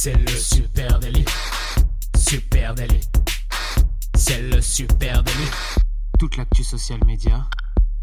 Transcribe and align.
C'est 0.00 0.14
le 0.14 0.28
super 0.28 1.00
délit. 1.00 1.24
Super 2.16 2.72
délit. 2.72 3.00
C'est 4.14 4.42
le 4.42 4.60
super 4.60 5.24
délit. 5.24 5.50
Toute 6.20 6.36
l'actu 6.36 6.62
social 6.62 7.00
média 7.04 7.44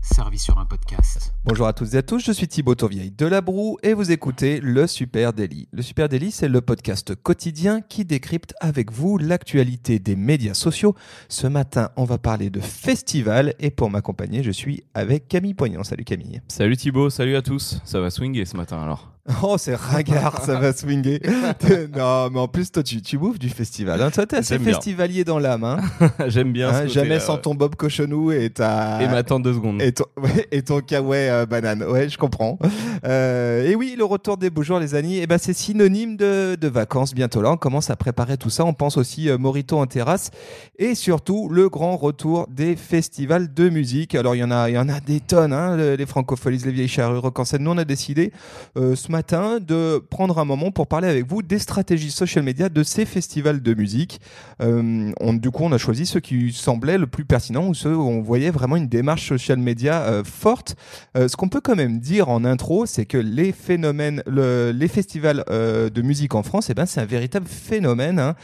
servie 0.02 0.38
sur 0.38 0.58
un 0.60 0.66
podcast. 0.66 1.34
Bonjour 1.46 1.68
à 1.68 1.72
toutes 1.72 1.94
et 1.94 2.00
à 2.00 2.04
tous, 2.04 2.20
je 2.20 2.34
suis 2.34 2.50
Thibaut 2.50 2.76
Tourvieille 2.76 3.12
de 3.12 3.26
La 3.26 3.40
Broue 3.40 3.78
et 3.82 3.94
vous 3.94 4.12
écoutez 4.12 4.60
Le 4.60 4.88
Super 4.88 5.32
Daily. 5.32 5.70
Le 5.72 5.82
Super 5.82 6.10
Daily, 6.10 6.32
c'est 6.32 6.50
le 6.50 6.60
podcast 6.60 7.16
quotidien 7.16 7.80
qui 7.80 8.04
décrypte 8.04 8.54
avec 8.60 8.92
vous 8.92 9.18
l'actualité 9.18 9.98
des 9.98 10.18
médias 10.18 10.54
sociaux. 10.54 10.96
Ce 11.30 11.48
matin, 11.48 11.92
on 11.96 12.04
va 12.04 12.18
parler 12.18 12.50
de 12.50 12.60
festival 12.60 13.54
et 13.58 13.72
pour 13.72 13.90
m'accompagner, 13.90 14.44
je 14.44 14.52
suis 14.52 14.84
avec 14.94 15.30
Camille 15.30 15.54
Poignant. 15.54 15.86
Salut 15.86 16.04
Camille. 16.04 16.42
Salut 16.50 16.76
Thibaut, 16.76 17.10
salut 17.10 17.38
à 17.38 17.42
tous. 17.42 17.80
Ça 17.86 18.02
va 18.02 18.10
swinguer 18.10 18.44
ce 18.44 18.58
matin 18.58 18.82
alors 18.82 19.15
Oh, 19.42 19.56
c'est 19.58 19.74
ringard, 19.76 20.44
ça 20.46 20.60
va 20.60 20.72
swinguer. 20.72 21.20
non, 21.98 22.30
mais 22.30 22.40
en 22.40 22.48
plus, 22.48 22.72
toi, 22.72 22.84
tu, 22.84 23.02
tu 23.02 23.18
bouffes 23.18 23.40
du 23.40 23.50
festival. 23.50 24.00
Hein. 24.02 24.12
Toi, 24.12 24.28
t'es 24.28 24.38
assez 24.38 24.60
bien. 24.60 24.72
festivalier 24.74 25.24
dans 25.24 25.40
l'âme. 25.40 25.64
Hein. 25.64 25.80
J'aime 26.28 26.52
bien 26.54 26.70
Hein, 26.70 26.84
ce 26.84 26.94
jamais 26.94 27.08
côté-là, 27.08 27.20
sans 27.20 27.38
ton 27.40 27.56
Bob 27.56 27.76
Cochonou 27.76 28.32
et 28.32 28.52
ta... 28.52 29.02
Et 29.02 29.08
m'attends 29.08 29.40
deux 29.40 29.54
secondes. 29.56 29.82
Et 29.82 29.92
ton, 29.94 30.06
ouais, 30.22 30.48
et 30.52 30.62
ton 30.62 30.80
kawaii 30.80 31.30
euh, 31.30 31.46
banane. 31.48 31.84
Ouais, 31.84 32.08
je 32.08 32.18
comprends. 32.20 32.60
Euh, 33.04 33.68
et 33.68 33.76
oui, 33.76 33.96
le 33.98 34.06
retour 34.06 34.38
des 34.38 34.52
beaux 34.52 34.62
jours, 34.64 34.80
les 34.80 34.94
amis, 34.94 35.18
eh 35.18 35.26
ben, 35.28 35.40
c'est 35.40 35.54
synonyme 35.54 36.18
de, 36.18 36.56
de 36.60 36.68
vacances 36.68 37.14
bientôt. 37.16 37.42
Là, 37.42 37.52
on 37.52 37.58
commence 37.58 37.90
à 37.90 37.96
préparer 37.96 38.38
tout 38.38 38.52
ça. 38.52 38.64
On 38.64 38.74
pense 38.74 38.96
aussi 38.98 39.30
euh, 39.30 39.40
Morito 39.40 39.78
en 39.80 39.88
terrasse. 39.88 40.30
Et 40.78 40.94
surtout, 40.94 41.50
le 41.50 41.68
grand 41.70 41.98
retour 41.98 42.48
des 42.50 42.76
festivals 42.76 43.52
de 43.54 43.70
musique. 43.70 44.14
Alors, 44.14 44.36
il 44.36 44.40
y 44.40 44.44
en 44.44 44.52
a, 44.52 44.70
y 44.70 44.78
en 44.78 44.88
a 44.88 45.00
des 45.00 45.20
tonnes, 45.20 45.54
hein, 45.54 45.76
le- 45.76 45.96
les 45.96 46.06
francopholies, 46.06 46.60
les 46.64 46.72
vieilles 46.72 46.88
charrues, 46.88 47.18
rock 47.18 47.40
en 47.40 47.46
scène. 47.46 47.64
Nous, 47.64 47.72
on 47.72 47.78
a 47.80 47.86
décidé 47.86 48.32
euh, 48.78 48.96
ce 48.96 49.12
de 49.16 50.00
prendre 50.00 50.40
un 50.40 50.46
moment 50.46 50.72
pour 50.72 50.88
parler 50.88 51.08
avec 51.08 51.26
vous 51.28 51.42
des 51.42 51.60
stratégies 51.60 52.12
social 52.12 52.44
media 52.44 52.68
de 52.70 52.84
ces 52.84 53.06
festivals 53.06 53.62
de 53.62 53.74
musique. 53.74 54.20
Euh, 54.62 55.12
du 55.34 55.52
coup, 55.52 55.64
on 55.64 55.72
a 55.72 55.78
choisi 55.78 56.06
ceux 56.06 56.20
qui 56.20 56.52
semblaient 56.52 56.98
le 56.98 57.08
plus 57.08 57.24
pertinents 57.26 57.68
ou 57.68 57.74
ceux 57.74 57.96
où 57.96 58.02
on 58.08 58.22
voyait 58.22 58.52
vraiment 58.52 58.76
une 58.76 58.88
démarche 58.88 59.28
social 59.28 59.58
media 59.58 60.02
euh, 60.04 60.24
forte. 60.24 60.76
Euh, 61.18 61.28
ce 61.28 61.38
qu'on 61.38 61.48
peut 61.50 61.62
quand 61.62 61.76
même 61.76 62.00
dire 62.00 62.30
en 62.30 62.44
intro, 62.46 62.86
c'est 62.86 63.06
que 63.06 63.18
les 63.18 63.52
phénomènes, 63.52 64.22
le- 64.28 64.72
les 64.72 64.88
festivals 64.88 65.44
de 65.50 66.02
musique 66.02 66.36
en 66.36 66.44
France, 66.44 66.70
eh 66.70 66.74
ben, 66.74 66.86
c'est 66.86 67.00
un 67.02 67.06
véritable 67.06 67.48
phénomène. 67.48 68.20
hein. 68.20 68.36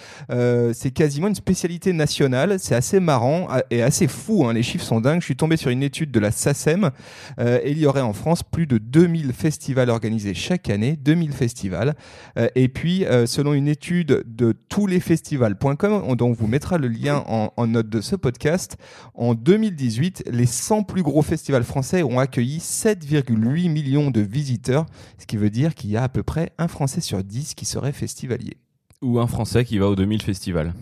C'est 0.74 0.92
quasiment 0.92 1.28
une 1.28 1.36
spécialité 1.36 1.92
nationale. 1.94 2.58
C'est 2.60 2.76
assez 2.76 3.00
marrant 3.00 3.48
et 3.70 3.82
assez 3.82 4.08
fou. 4.08 4.46
hein. 4.48 4.54
Les 4.54 4.64
chiffres 4.64 4.86
sont 4.86 5.02
dingues. 5.02 5.20
Je 5.22 5.26
suis 5.26 5.36
tombé 5.36 5.58
sur 5.58 5.70
une 5.70 5.84
étude 5.84 6.12
de 6.12 6.20
la 6.20 6.32
SACEM 6.32 6.92
et 7.40 7.72
il 7.72 7.78
y 7.78 7.86
aurait 7.86 8.02
en 8.02 8.14
France 8.14 8.44
plus 8.44 8.68
de 8.68 8.78
2000 8.78 9.34
festivals 9.34 9.90
organisés 9.90 10.34
chaque 10.34 10.61
année, 10.70 10.96
2000 10.96 11.32
festivals. 11.34 11.96
Euh, 12.38 12.48
et 12.56 12.68
puis, 12.68 13.06
euh, 13.06 13.26
selon 13.26 13.54
une 13.54 13.68
étude 13.68 14.24
de 14.26 14.54
touslesfestivals.com, 14.70 16.04
on- 16.06 16.16
dont 16.16 16.30
on 16.30 16.34
vous 16.34 16.48
mettra 16.48 16.78
le 16.78 16.88
lien 16.88 17.24
en, 17.28 17.52
en 17.56 17.68
note 17.68 17.90
de 17.90 18.02
ce 18.02 18.16
podcast, 18.16 18.78
en 19.16 19.34
2018, 19.34 20.24
les 20.32 20.46
100 20.46 20.84
plus 20.84 21.04
gros 21.04 21.22
festivals 21.22 21.64
français 21.64 22.04
ont 22.04 22.20
accueilli 22.20 22.60
7,8 22.60 23.70
millions 23.70 24.12
de 24.12 24.22
visiteurs, 24.22 24.86
ce 25.18 25.26
qui 25.26 25.38
veut 25.38 25.50
dire 25.50 25.76
qu'il 25.76 25.90
y 25.90 25.98
a 25.98 26.04
à 26.04 26.10
peu 26.10 26.24
près 26.24 26.52
un 26.58 26.68
Français 26.68 27.02
sur 27.02 27.24
10 27.24 27.54
qui 27.56 27.66
serait 27.66 27.92
festivalier. 27.92 28.58
Ou 29.02 29.20
un 29.20 29.28
Français 29.28 29.66
qui 29.66 29.78
va 29.80 29.88
au 29.88 29.96
2000 29.96 30.22
Festival. 30.22 30.74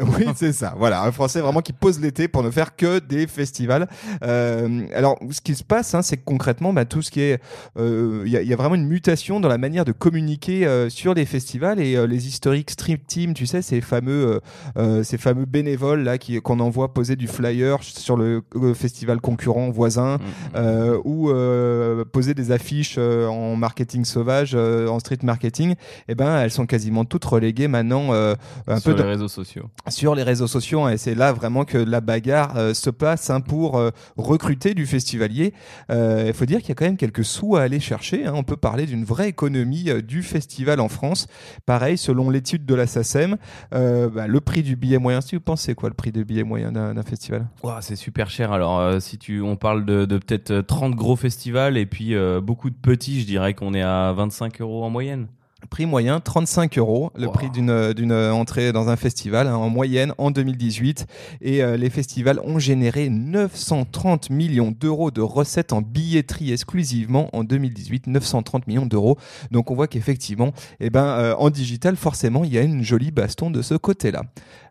Oui, 0.02 0.24
c'est 0.34 0.52
ça. 0.52 0.74
Voilà, 0.76 1.04
un 1.04 1.12
Français 1.12 1.40
vraiment 1.40 1.60
qui 1.60 1.72
pose 1.72 2.00
l'été 2.00 2.26
pour 2.26 2.42
ne 2.42 2.50
faire 2.50 2.74
que 2.74 2.98
des 2.98 3.28
festivals. 3.28 3.88
Euh, 4.24 4.86
alors, 4.92 5.18
ce 5.30 5.40
qui 5.40 5.54
se 5.54 5.62
passe, 5.62 5.94
hein, 5.94 6.02
c'est 6.02 6.16
que 6.16 6.24
concrètement, 6.24 6.72
bah, 6.72 6.84
tout 6.84 7.00
ce 7.00 7.12
qui 7.12 7.20
est, 7.20 7.40
euh, 7.78 8.24
il 8.26 8.32
y, 8.32 8.44
y 8.48 8.52
a 8.52 8.56
vraiment 8.56 8.74
une 8.74 8.88
mutation 8.88 9.38
dans 9.38 9.48
la 9.48 9.56
manière 9.56 9.84
de 9.84 9.92
communiquer 9.92 10.66
euh, 10.66 10.88
sur 10.90 11.14
les 11.14 11.24
festivals 11.24 11.78
et 11.78 11.96
euh, 11.96 12.08
les 12.08 12.26
historiques 12.26 12.72
stream 12.72 12.98
team, 13.06 13.34
tu 13.34 13.46
sais, 13.46 13.62
ces 13.62 13.80
fameux, 13.80 14.40
euh, 14.76 15.04
ces 15.04 15.16
fameux 15.16 15.44
bénévoles 15.44 16.02
là 16.02 16.18
qui 16.18 16.40
qu'on 16.42 16.58
envoie 16.58 16.92
poser 16.92 17.14
du 17.14 17.28
flyer 17.28 17.78
sur 17.82 18.16
le 18.16 18.42
festival 18.74 19.20
concurrent 19.20 19.70
voisin. 19.70 20.18
Euh, 20.56 20.98
ou 21.04 21.30
euh, 21.30 22.04
poser 22.04 22.34
des 22.34 22.50
affiches 22.50 22.96
euh, 22.98 23.26
en 23.28 23.54
marketing 23.54 24.04
sauvage, 24.04 24.52
euh, 24.54 24.88
en 24.88 24.98
street 24.98 25.18
marketing, 25.22 25.74
eh 26.08 26.14
ben 26.16 26.38
elles 26.40 26.50
sont 26.50 26.66
quasiment 26.66 27.04
toutes 27.04 27.24
reléguées 27.24 27.68
maintenant 27.68 28.12
euh, 28.12 28.34
un 28.66 28.80
sur 28.80 28.90
peu 28.90 28.96
les 28.96 29.02
dans- 29.04 29.08
réseaux 29.08 29.28
sociaux. 29.28 29.70
Sur 29.88 30.14
les 30.14 30.22
réseaux 30.22 30.46
sociaux 30.46 30.82
hein, 30.82 30.90
et 30.92 30.96
c'est 30.96 31.14
là 31.14 31.32
vraiment 31.32 31.64
que 31.64 31.76
la 31.78 32.00
bagarre 32.00 32.56
euh, 32.56 32.74
se 32.74 32.90
passe 32.90 33.30
hein, 33.30 33.40
pour 33.40 33.76
euh, 33.78 33.90
recruter 34.16 34.74
du 34.74 34.86
festivalier. 34.86 35.52
Euh, 35.90 36.24
Il 36.28 36.32
faut 36.32 36.46
dire 36.46 36.60
qu'il 36.60 36.70
y 36.70 36.72
a 36.72 36.74
quand 36.74 36.84
même 36.86 36.96
quelques 36.96 37.24
sous 37.24 37.56
à 37.56 37.62
aller 37.62 37.80
chercher. 37.80 38.26
hein. 38.26 38.32
On 38.34 38.42
peut 38.44 38.56
parler 38.56 38.86
d'une 38.86 39.04
vraie 39.04 39.28
économie 39.28 39.90
du 40.02 40.22
festival 40.22 40.80
en 40.80 40.88
France. 40.88 41.26
Pareil, 41.66 41.98
selon 41.98 42.30
l'étude 42.30 42.64
de 42.66 42.74
la 42.74 42.86
SACEM, 42.86 43.36
bah, 43.72 44.26
le 44.26 44.40
prix 44.40 44.62
du 44.62 44.76
billet 44.76 44.98
moyen, 44.98 45.20
si 45.20 45.34
vous 45.36 45.40
pensez 45.42 45.74
quoi 45.74 45.88
le 45.88 45.94
prix 45.94 46.12
du 46.12 46.24
billet 46.24 46.42
moyen 46.44 46.72
d'un 46.72 47.02
festival? 47.02 47.46
Ouah, 47.62 47.80
c'est 47.82 47.96
super 47.96 48.30
cher. 48.30 48.52
Alors, 48.52 49.00
si 49.00 49.18
tu, 49.18 49.40
on 49.40 49.56
parle 49.56 49.84
de, 49.84 50.04
de 50.04 50.18
peut-être 50.18 50.50
euh, 50.50 50.62
30 50.62 50.94
gros 50.94 51.16
festivals 51.16 51.76
et 51.76 51.86
puis 51.86 52.14
beaucoup 52.42 52.70
de 52.70 52.74
petits, 52.76 53.20
je 53.20 53.26
dirais 53.26 53.54
qu'on 53.54 53.74
est 53.74 53.82
à 53.82 54.12
25 54.12 54.60
euros 54.60 54.84
en 54.84 54.90
moyenne. 54.90 55.26
Prix 55.70 55.86
moyen 55.86 56.20
35 56.20 56.78
euros, 56.78 57.10
le 57.16 57.26
Wow. 57.26 57.32
prix 57.32 57.50
d'une 57.50 57.92
d'une 57.92 58.12
entrée 58.12 58.72
dans 58.72 58.88
un 58.88 58.96
festival 58.96 59.46
hein, 59.46 59.56
en 59.56 59.68
moyenne 59.68 60.12
en 60.18 60.30
2018. 60.30 61.06
Et 61.40 61.62
euh, 61.62 61.76
les 61.76 61.90
festivals 61.90 62.40
ont 62.44 62.58
généré 62.58 63.08
930 63.08 64.30
millions 64.30 64.70
d'euros 64.78 65.10
de 65.10 65.20
recettes 65.20 65.72
en 65.72 65.80
billetterie 65.82 66.52
exclusivement 66.52 67.28
en 67.32 67.44
2018. 67.44 68.06
930 68.06 68.66
millions 68.66 68.86
d'euros. 68.86 69.18
Donc 69.50 69.70
on 69.70 69.74
voit 69.74 69.88
qu'effectivement, 69.88 70.52
eh 70.80 70.90
ben, 70.90 71.04
euh, 71.04 71.34
en 71.36 71.50
digital, 71.50 71.96
forcément, 71.96 72.44
il 72.44 72.52
y 72.52 72.58
a 72.58 72.62
une 72.62 72.82
jolie 72.82 73.10
baston 73.10 73.50
de 73.50 73.62
ce 73.62 73.74
côté-là. 73.74 74.22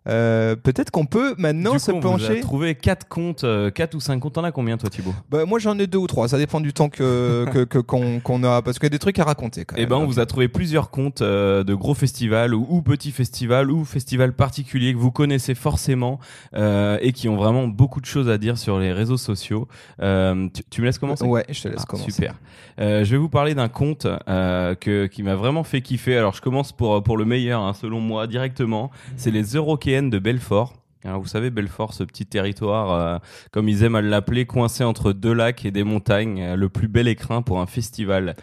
Euh, 0.08 0.56
Peut-être 0.56 0.92
qu'on 0.92 1.06
peut 1.06 1.34
maintenant 1.38 1.74
du 1.74 1.80
se 1.80 1.92
coup, 1.92 1.98
on 1.98 2.02
vous 2.02 2.08
a 2.08 2.12
pencher. 2.28 2.40
trouvé 2.42 2.76
4 2.76 3.08
comptes, 3.08 3.46
4 3.74 3.96
ou 3.96 4.00
5 4.00 4.20
comptes. 4.20 4.34
T'en 4.34 4.44
as 4.44 4.52
combien 4.52 4.78
toi 4.78 4.90
Thibaut? 4.90 5.14
Bah, 5.30 5.46
moi 5.46 5.60
j'en 5.60 5.78
ai 5.80 5.88
deux 5.88 5.98
ou 5.98 6.08
trois, 6.08 6.28
ça 6.28 6.38
dépend 6.38 6.60
du 6.60 6.74
temps 6.74 6.90
que 6.90 7.46
que- 7.54 7.64
que- 7.64 7.80
qu'on 7.80 8.20
qu'on 8.20 8.44
a, 8.44 8.62
parce 8.62 8.80
qu'il 8.80 8.86
y 8.86 8.88
a 8.88 8.90
des 8.90 9.00
trucs 9.00 9.20
à 9.20 9.24
raconter 9.24 9.64
quand 9.66 9.76
Eh 9.78 9.82
même. 9.82 9.90
ben, 9.90 9.96
on 9.98 10.06
vous 10.06 10.20
a 10.20 10.26
trouvé 10.26 10.48
plusieurs 10.48 10.90
comptes 10.90 11.22
euh, 11.22 11.64
de 11.64 11.74
gros 11.74 11.94
festivals 11.94 12.54
ou, 12.54 12.66
ou 12.70 12.82
petits 12.82 13.12
festivals 13.12 13.72
ou 13.72 13.86
festivals 13.86 14.34
particuliers 14.34 14.94
que 14.94 14.98
vous 15.00 15.12
connaissez 15.12 15.56
forcément 15.56 16.20
euh, 16.56 16.98
et 17.02 17.12
qui 17.14 17.30
ont 17.30 17.36
vraiment 17.38 17.68
beaucoup 17.68 18.02
de 18.02 18.06
choses 18.06 18.30
à 18.30 18.38
dire 18.38 18.58
sur 18.58 18.80
les 18.80 18.92
réseaux 18.92 19.18
sociaux. 19.18 19.68
Euh, 20.02 20.48
tu, 20.54 20.64
tu 20.70 20.82
me 20.82 20.86
laisses 20.88 21.00
commencer? 21.00 21.26
Ouais, 21.26 21.46
je 21.50 21.62
te 21.62 21.68
laisse 21.70 21.82
Ah, 21.84 21.88
commencer. 21.90 22.12
Super. 22.12 22.36
Euh, 22.80 23.04
je 23.06 23.12
vais 23.12 23.18
vous 23.18 23.30
parler 23.30 23.54
d'un 23.56 23.70
compte 23.70 24.06
euh, 24.28 24.76
que, 24.76 25.06
qui 25.08 25.24
m'a 25.24 25.36
vraiment 25.36 25.64
fait 25.64 25.82
kiffer. 25.82 26.18
Alors, 26.18 26.34
je 26.34 26.42
commence 26.42 26.72
pour, 26.72 27.02
pour 27.04 27.18
le 27.18 27.26
meilleur, 27.26 27.62
hein, 27.62 27.74
selon 27.74 28.00
moi, 28.00 28.28
directement. 28.28 28.90
C'est 29.16 29.32
les 29.32 29.56
De 30.02 30.18
Belfort. 30.18 30.74
Alors, 31.06 31.22
vous 31.22 31.28
savez, 31.28 31.52
Belfort, 31.52 31.94
ce 31.94 32.04
petit 32.04 32.26
territoire, 32.26 32.92
euh, 32.92 33.20
comme 33.52 33.70
ils 33.70 33.84
aiment 33.84 33.96
à 33.96 34.02
l'appeler, 34.02 34.46
coincé 34.46 34.84
entre 34.84 35.14
deux 35.14 35.34
lacs 35.34 35.66
et 35.66 35.72
des 35.72 35.84
montagnes, 35.84 36.42
euh, 36.42 36.56
le 36.56 36.70
plus 36.70 36.88
bel 36.88 37.08
écrin 37.08 37.42
pour 37.42 37.60
un 37.60 37.68
festival. 37.68 38.36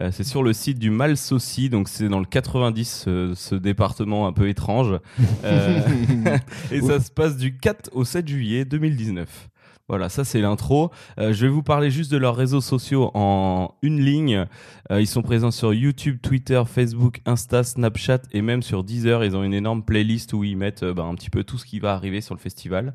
Euh, 0.00 0.10
c'est 0.12 0.24
sur 0.24 0.42
le 0.42 0.52
site 0.52 0.78
du 0.78 0.90
Mal 0.90 1.16
Saucy, 1.16 1.70
donc 1.70 1.88
c'est 1.88 2.08
dans 2.08 2.20
le 2.20 2.26
90, 2.26 3.02
ce, 3.04 3.32
ce 3.34 3.54
département 3.54 4.26
un 4.26 4.32
peu 4.32 4.48
étrange. 4.48 4.98
Euh, 5.44 5.80
et 6.70 6.80
ça 6.80 7.00
se 7.00 7.10
passe 7.10 7.36
du 7.36 7.56
4 7.56 7.90
au 7.92 8.04
7 8.04 8.28
juillet 8.28 8.64
2019. 8.64 9.48
Voilà, 9.90 10.08
ça 10.08 10.22
c'est 10.22 10.40
l'intro. 10.40 10.92
Euh, 11.18 11.32
je 11.32 11.46
vais 11.46 11.50
vous 11.50 11.64
parler 11.64 11.90
juste 11.90 12.12
de 12.12 12.16
leurs 12.16 12.36
réseaux 12.36 12.60
sociaux 12.60 13.10
en 13.14 13.74
une 13.82 14.00
ligne. 14.00 14.46
Euh, 14.92 15.00
ils 15.00 15.06
sont 15.08 15.20
présents 15.20 15.50
sur 15.50 15.74
YouTube, 15.74 16.18
Twitter, 16.22 16.62
Facebook, 16.64 17.20
Insta, 17.26 17.64
Snapchat 17.64 18.20
et 18.30 18.40
même 18.40 18.62
sur 18.62 18.84
Deezer. 18.84 19.24
Ils 19.24 19.34
ont 19.34 19.42
une 19.42 19.52
énorme 19.52 19.82
playlist 19.82 20.32
où 20.32 20.44
ils 20.44 20.56
mettent 20.56 20.84
euh, 20.84 20.94
bah, 20.94 21.02
un 21.02 21.16
petit 21.16 21.28
peu 21.28 21.42
tout 21.42 21.58
ce 21.58 21.66
qui 21.66 21.80
va 21.80 21.92
arriver 21.92 22.20
sur 22.20 22.36
le 22.36 22.40
festival. 22.40 22.94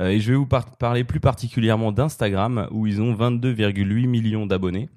Et 0.00 0.20
je 0.20 0.30
vais 0.30 0.36
vous 0.36 0.46
par- 0.46 0.76
parler 0.76 1.02
plus 1.02 1.18
particulièrement 1.18 1.90
d'Instagram 1.90 2.68
où 2.70 2.86
ils 2.86 3.02
ont 3.02 3.12
22,8 3.14 4.06
millions 4.06 4.46
d'abonnés. 4.46 4.88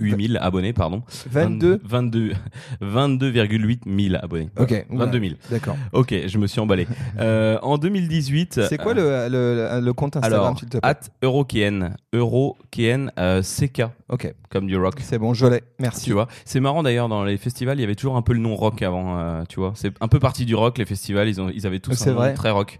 8000 0.00 0.38
abonnés, 0.40 0.72
pardon. 0.72 1.02
22 1.30 1.80
22 1.84 2.32
22,8 2.82 4.08
000 4.10 4.16
abonnés. 4.22 4.50
Ok. 4.58 4.86
22 4.90 5.20
000. 5.20 5.34
D'accord. 5.50 5.76
Ok, 5.92 6.14
je 6.26 6.38
me 6.38 6.46
suis 6.46 6.60
emballé. 6.60 6.86
Euh, 7.18 7.58
en 7.62 7.78
2018. 7.78 8.60
C'est 8.68 8.78
quoi 8.78 8.96
euh, 8.96 9.28
le, 9.28 9.78
le, 9.78 9.84
le 9.84 9.92
compte 9.92 10.16
Instagram, 10.16 10.40
alors, 10.42 10.60
te 10.60 10.78
at 10.82 11.00
Eurokien, 11.22 11.94
Eurokien 12.12 13.08
euh, 13.18 13.42
CK, 13.42 13.82
Ok, 14.08 14.32
comme 14.50 14.66
du 14.66 14.76
rock. 14.76 14.94
c'est 15.00 15.18
bon, 15.18 15.34
je 15.34 15.46
l'ai. 15.46 15.62
Merci. 15.78 16.04
Tu 16.06 16.12
vois, 16.12 16.26
c'est 16.44 16.60
marrant 16.60 16.82
d'ailleurs 16.82 17.08
dans 17.08 17.24
les 17.24 17.36
festivals, 17.36 17.78
il 17.78 17.82
y 17.82 17.84
avait 17.84 17.94
toujours 17.94 18.16
un 18.16 18.22
peu 18.22 18.32
le 18.32 18.40
nom 18.40 18.56
rock 18.56 18.82
avant. 18.82 19.18
euh, 19.20 19.42
tu 19.48 19.60
vois, 19.60 19.72
c'est 19.76 19.92
un 20.00 20.08
peu 20.08 20.18
parti 20.18 20.44
du 20.46 20.54
rock. 20.54 20.78
Les 20.78 20.84
festivals, 20.84 21.28
ils 21.28 21.40
ont, 21.40 21.50
ils 21.54 21.66
avaient 21.66 21.80
tous 21.80 22.06
un 22.06 22.10
nom 22.10 22.16
vrai. 22.16 22.34
très 22.34 22.50
rock. 22.50 22.78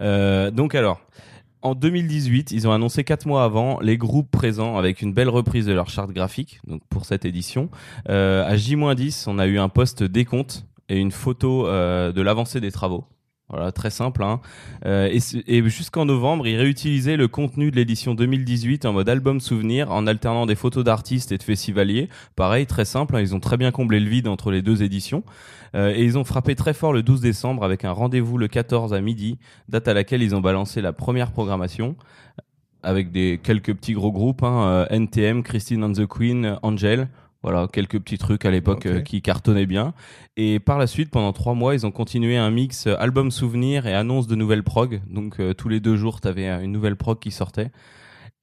Donc 0.00 0.74
alors, 0.74 1.00
en 1.64 1.74
2018, 1.74 2.52
ils 2.52 2.68
ont 2.68 2.72
annoncé 2.72 3.04
quatre 3.04 3.26
mois 3.26 3.42
avant 3.42 3.80
les 3.80 3.96
groupes 3.96 4.30
présents 4.30 4.76
avec 4.76 5.00
une 5.00 5.14
belle 5.14 5.30
reprise 5.30 5.64
de 5.64 5.72
leur 5.72 5.88
charte 5.88 6.12
graphique. 6.12 6.60
Donc 6.66 6.82
pour 6.90 7.06
cette 7.06 7.24
édition, 7.24 7.70
euh, 8.10 8.46
à 8.46 8.54
J-10, 8.54 9.24
on 9.28 9.38
a 9.38 9.46
eu 9.46 9.58
un 9.58 9.70
post 9.70 10.02
décompte 10.02 10.66
et 10.90 10.98
une 10.98 11.10
photo 11.10 11.66
euh, 11.66 12.12
de 12.12 12.20
l'avancée 12.20 12.60
des 12.60 12.70
travaux. 12.70 13.04
Voilà, 13.48 13.72
très 13.72 13.90
simple. 13.90 14.22
Hein. 14.24 14.40
Euh, 14.86 15.08
et 15.46 15.62
jusqu'en 15.68 16.06
novembre, 16.06 16.46
ils 16.46 16.56
réutilisaient 16.56 17.16
le 17.16 17.28
contenu 17.28 17.70
de 17.70 17.76
l'édition 17.76 18.14
2018 18.14 18.86
en 18.86 18.92
mode 18.92 19.08
album 19.08 19.38
souvenir, 19.38 19.90
en 19.90 20.06
alternant 20.06 20.46
des 20.46 20.54
photos 20.54 20.82
d'artistes 20.82 21.30
et 21.30 21.38
de 21.38 21.42
festivaliers. 21.42 22.08
Pareil, 22.36 22.66
très 22.66 22.86
simple. 22.86 23.16
hein, 23.16 23.20
ils 23.20 23.34
ont 23.34 23.40
très 23.40 23.58
bien 23.58 23.70
comblé 23.70 24.00
le 24.00 24.08
vide 24.08 24.28
entre 24.28 24.50
les 24.50 24.62
deux 24.62 24.82
éditions. 24.82 25.24
Euh, 25.74 25.92
et 25.94 26.04
ils 26.04 26.16
ont 26.18 26.24
frappé 26.24 26.54
très 26.54 26.74
fort 26.74 26.92
le 26.92 27.02
12 27.02 27.20
décembre 27.20 27.64
avec 27.64 27.84
un 27.84 27.92
rendez-vous 27.92 28.38
le 28.38 28.48
14 28.48 28.94
à 28.94 29.00
midi, 29.00 29.38
date 29.68 29.88
à 29.88 29.94
laquelle 29.94 30.22
ils 30.22 30.34
ont 30.34 30.40
balancé 30.40 30.80
la 30.80 30.92
première 30.92 31.32
programmation 31.32 31.96
avec 32.82 33.10
des 33.10 33.40
quelques 33.42 33.74
petits 33.74 33.94
gros 33.94 34.12
groupes, 34.12 34.42
hein, 34.42 34.66
euh, 34.68 34.86
NTM, 34.90 35.42
Christine 35.42 35.82
and 35.84 35.92
the 35.92 36.06
Queen, 36.06 36.58
Angel. 36.62 37.08
Voilà, 37.42 37.68
quelques 37.70 37.98
petits 38.00 38.16
trucs 38.16 38.46
à 38.46 38.50
l'époque 38.50 38.86
euh, 38.86 39.02
qui 39.02 39.20
cartonnaient 39.20 39.66
bien. 39.66 39.92
Et 40.38 40.60
par 40.60 40.78
la 40.78 40.86
suite, 40.86 41.10
pendant 41.10 41.34
trois 41.34 41.52
mois, 41.52 41.74
ils 41.74 41.84
ont 41.84 41.90
continué 41.90 42.38
un 42.38 42.50
mix 42.50 42.86
euh, 42.86 42.96
album 42.98 43.30
souvenir 43.30 43.86
et 43.86 43.92
annonce 43.92 44.26
de 44.26 44.34
nouvelles 44.34 44.62
prog. 44.62 45.02
Donc 45.10 45.40
euh, 45.40 45.52
tous 45.52 45.68
les 45.68 45.78
deux 45.78 45.96
jours, 45.96 46.22
tu 46.22 46.28
avais 46.28 46.48
une 46.48 46.72
nouvelle 46.72 46.96
prog 46.96 47.18
qui 47.18 47.30
sortait. 47.30 47.70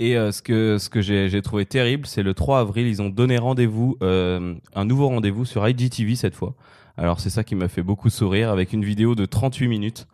Et 0.02 0.18
euh, 0.18 0.32
ce 0.32 0.42
que, 0.42 0.80
ce 0.80 0.90
que 0.90 1.00
j'ai 1.00 1.30
j'ai 1.30 1.44
trouvé 1.44 1.64
terrible, 1.64 2.08
c'est 2.08 2.24
le 2.24 2.34
3 2.34 2.60
avril, 2.60 2.88
ils 2.88 3.04
ont 3.04 3.10
donné 3.10 3.38
rendez-vous, 3.38 3.98
euh, 4.02 4.56
un 4.74 4.84
nouveau 4.84 5.08
rendez-vous 5.08 5.46
sur 5.46 5.68
IGTV 5.68 6.16
cette 6.16 6.34
fois. 6.34 6.56
Alors 7.02 7.20
c'est 7.20 7.32
ça 7.32 7.44
qui 7.44 7.56
m'a 7.56 7.68
fait 7.68 7.82
beaucoup 7.82 8.12
sourire 8.12 8.52
avec 8.52 8.74
une 8.74 8.86
vidéo 8.86 9.16
de 9.16 9.26
38 9.26 9.68
minutes, 9.68 10.08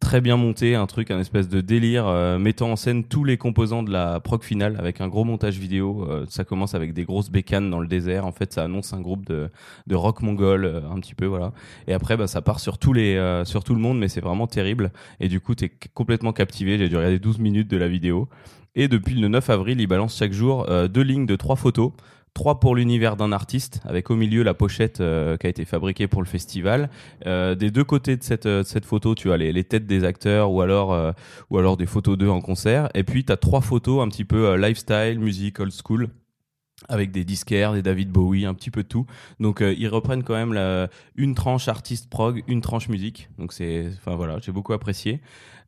très 0.00 0.20
bien 0.20 0.36
montée, 0.36 0.74
un 0.74 0.88
truc, 0.88 1.12
un 1.12 1.20
espèce 1.20 1.48
de 1.48 1.60
délire 1.60 2.08
euh, 2.08 2.36
mettant 2.36 2.72
en 2.72 2.74
scène 2.74 3.04
tous 3.04 3.22
les 3.22 3.36
composants 3.36 3.84
de 3.84 3.92
la 3.92 4.18
prog 4.18 4.42
finale 4.42 4.74
avec 4.80 5.00
un 5.00 5.06
gros 5.06 5.22
montage 5.22 5.60
vidéo. 5.60 6.04
Euh, 6.10 6.26
ça 6.28 6.42
commence 6.42 6.74
avec 6.74 6.94
des 6.94 7.04
grosses 7.04 7.30
bécanes 7.30 7.70
dans 7.70 7.78
le 7.78 7.86
désert. 7.86 8.26
En 8.26 8.32
fait, 8.32 8.52
ça 8.52 8.64
annonce 8.64 8.92
un 8.92 9.00
groupe 9.00 9.24
de, 9.24 9.50
de 9.86 9.94
rock 9.94 10.20
mongol, 10.20 10.64
euh, 10.64 10.80
un 10.90 10.98
petit 10.98 11.14
peu, 11.14 11.26
voilà. 11.26 11.52
Et 11.86 11.92
après, 11.92 12.16
bah, 12.16 12.26
ça 12.26 12.42
part 12.42 12.58
sur 12.58 12.78
tous 12.78 12.92
les, 12.92 13.42
sur 13.44 13.62
tout 13.62 13.76
le 13.76 13.80
monde, 13.80 14.00
mais 14.00 14.08
c'est 14.08 14.20
vraiment 14.20 14.48
terrible. 14.48 14.90
Et 15.20 15.28
du 15.28 15.38
coup, 15.38 15.54
t'es 15.54 15.70
complètement 15.94 16.32
captivé. 16.32 16.76
J'ai 16.76 16.88
dû 16.88 16.96
regarder 16.96 17.20
12 17.20 17.38
minutes 17.38 17.68
de 17.68 17.76
la 17.76 17.86
vidéo. 17.86 18.28
Et 18.74 18.88
depuis 18.88 19.14
le 19.14 19.28
9 19.28 19.48
avril, 19.48 19.80
ils 19.80 19.86
balancent 19.86 20.18
chaque 20.18 20.32
jour 20.32 20.66
deux 20.88 21.02
lignes 21.02 21.24
de 21.24 21.36
trois 21.36 21.54
photos. 21.54 21.92
Trois 22.36 22.60
pour 22.60 22.76
l'univers 22.76 23.16
d'un 23.16 23.32
artiste, 23.32 23.80
avec 23.86 24.10
au 24.10 24.14
milieu 24.14 24.42
la 24.42 24.52
pochette 24.52 25.00
euh, 25.00 25.38
qui 25.38 25.46
a 25.46 25.48
été 25.48 25.64
fabriquée 25.64 26.06
pour 26.06 26.20
le 26.20 26.26
festival. 26.26 26.90
Euh, 27.24 27.54
des 27.54 27.70
deux 27.70 27.82
côtés 27.82 28.18
de 28.18 28.22
cette, 28.22 28.44
euh, 28.44 28.62
de 28.62 28.66
cette 28.66 28.84
photo, 28.84 29.14
tu 29.14 29.32
as 29.32 29.38
les, 29.38 29.54
les 29.54 29.64
têtes 29.64 29.86
des 29.86 30.04
acteurs 30.04 30.50
ou 30.50 30.60
alors, 30.60 30.92
euh, 30.92 31.12
ou 31.48 31.56
alors 31.56 31.78
des 31.78 31.86
photos 31.86 32.18
d'eux 32.18 32.28
en 32.28 32.42
concert. 32.42 32.90
Et 32.92 33.04
puis, 33.04 33.24
tu 33.24 33.32
as 33.32 33.38
trois 33.38 33.62
photos 33.62 34.04
un 34.04 34.08
petit 34.10 34.26
peu 34.26 34.48
euh, 34.48 34.58
lifestyle, 34.58 35.18
musique, 35.18 35.60
old 35.60 35.72
school 35.72 36.10
avec 36.88 37.10
des 37.10 37.24
disquaires, 37.24 37.72
des 37.72 37.82
David 37.82 38.10
Bowie, 38.10 38.46
un 38.46 38.54
petit 38.54 38.70
peu 38.70 38.82
de 38.82 38.88
tout. 38.88 39.06
Donc 39.40 39.60
euh, 39.60 39.74
ils 39.76 39.88
reprennent 39.88 40.22
quand 40.22 40.34
même 40.34 40.52
la, 40.52 40.88
une 41.16 41.34
tranche 41.34 41.68
artiste 41.68 42.08
prog, 42.08 42.42
une 42.46 42.60
tranche 42.60 42.88
musique. 42.88 43.28
Donc 43.38 43.52
c'est, 43.52 43.88
enfin 43.98 44.16
voilà, 44.16 44.38
j'ai 44.40 44.52
beaucoup 44.52 44.72
apprécié. 44.72 45.20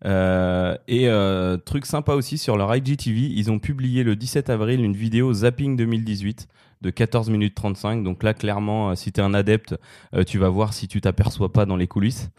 Euh, 0.05 0.77
et 0.87 1.09
euh, 1.09 1.57
truc 1.57 1.87
sympa 1.87 2.15
aussi 2.15 2.39
sur 2.39 2.57
leur 2.57 2.75
IGTV, 2.75 3.21
ils 3.35 3.51
ont 3.51 3.59
publié 3.59 4.05
le 4.05 4.15
17 4.15 4.49
avril 4.51 4.81
une 4.81 4.95
vidéo 4.95 5.33
Zapping 5.33 5.77
2018 5.77 6.49
de 6.83 6.91
14 6.91 7.31
minutes 7.31 7.55
35. 7.55 8.05
Donc 8.05 8.23
là 8.23 8.35
clairement, 8.35 8.91
euh, 8.91 8.95
si 8.95 9.13
t'es 9.13 9.23
un 9.23 9.35
adepte, 9.35 9.77
euh, 10.15 10.25
tu 10.25 10.39
vas 10.39 10.49
voir 10.49 10.73
si 10.73 10.89
tu 10.89 11.01
t'aperçois 11.01 11.53
pas 11.53 11.67
dans 11.67 11.77
les 11.77 11.87
coulisses. 11.87 12.31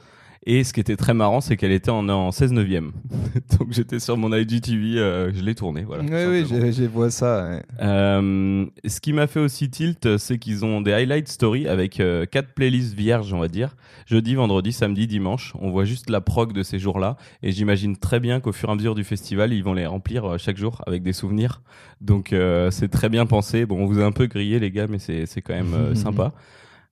Et 0.45 0.63
ce 0.63 0.71
qui 0.74 0.80
était 0.80 0.95
très 0.95 1.13
marrant, 1.13 1.41
c'est 1.41 1.57
qu'elle 1.57 1.74
était 1.74 1.91
en, 1.91 2.07
en 2.07 2.31
16 2.31 2.53
neuvième. 2.53 2.91
Donc 3.59 3.71
j'étais 3.71 4.00
sur 4.00 4.15
mon 4.15 4.33
IGTV, 4.33 4.97
euh, 4.97 5.31
je 5.33 5.44
l'ai 5.44 5.53
tourné. 5.53 5.83
Voilà, 5.83 6.03
oui, 6.03 6.44
oui, 6.51 6.71
j'ai- 6.74 6.88
vois 6.88 7.12
ça. 7.12 7.50
ouais. 7.50 7.62
Euh, 7.81 8.65
ce 8.86 9.01
qui 9.01 9.12
m'a 9.12 9.27
fait 9.27 9.41
aussi 9.41 9.69
tilt, 9.69 10.18
c'est 10.18 10.38
qu'ils 10.39 10.63
ont 10.63 10.80
des 10.81 10.94
highlight 10.94 11.27
stories 11.27 11.68
avec 11.68 12.00
euh, 12.00 12.25
quatre 12.25 12.53
playlists 12.53 12.94
vierges, 12.95 13.33
on 13.33 13.39
va 13.39 13.50
dire. 13.50 13.75
Jeudi, 14.06 14.33
vendredi, 14.36 14.71
samedi, 14.71 15.07
dimanche. 15.07 15.53
On 15.59 15.71
voit 15.71 15.86
juste 15.86 16.09
la 16.09 16.21
prog 16.21 16.53
de 16.53 16.63
ces 16.63 16.80
jours-là. 16.80 17.18
Et 17.44 17.51
j'imagine 17.51 17.97
très 17.97 18.19
bien 18.21 18.39
qu'au 18.39 18.53
fur 18.53 18.69
et 18.69 18.71
à 18.71 18.75
mesure 18.75 18.95
du 18.95 19.03
festival, 19.03 19.51
ils 19.53 19.63
vont 19.63 19.74
les 19.74 19.86
remplir 19.86 20.24
euh, 20.25 20.38
chaque 20.38 20.57
jour 20.57 20.81
avec 20.88 21.03
des 21.03 21.13
souvenirs. 21.13 21.62
Donc 22.01 22.33
c'est 22.71 22.88
très 22.88 23.09
bien 23.09 23.25
pensé. 23.25 23.65
Bon, 23.65 23.77
on 23.81 23.86
vous 23.86 24.00
a 24.00 24.06
un 24.06 24.13
peu 24.13 24.27
grillé, 24.27 24.57
les 24.59 24.71
gars, 24.71 24.88
mais 24.88 25.00
c'est 25.00 25.41
quand 25.41 25.53
même 25.53 25.94
sympa. 25.95 26.31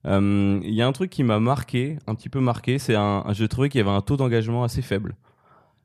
Euh, 0.06 0.60
Il 0.62 0.74
y 0.74 0.82
a 0.82 0.86
un 0.86 0.92
truc 0.92 1.10
qui 1.10 1.22
m'a 1.22 1.40
marqué, 1.40 1.98
un 2.06 2.14
petit 2.14 2.28
peu 2.28 2.40
marqué, 2.40 2.78
c'est 2.78 2.94
un, 2.94 3.24
je 3.32 3.44
trouvais 3.44 3.68
qu'il 3.68 3.80
y 3.80 3.82
avait 3.82 3.94
un 3.94 4.00
taux 4.00 4.16
d'engagement 4.16 4.64
assez 4.64 4.82
faible. 4.82 5.16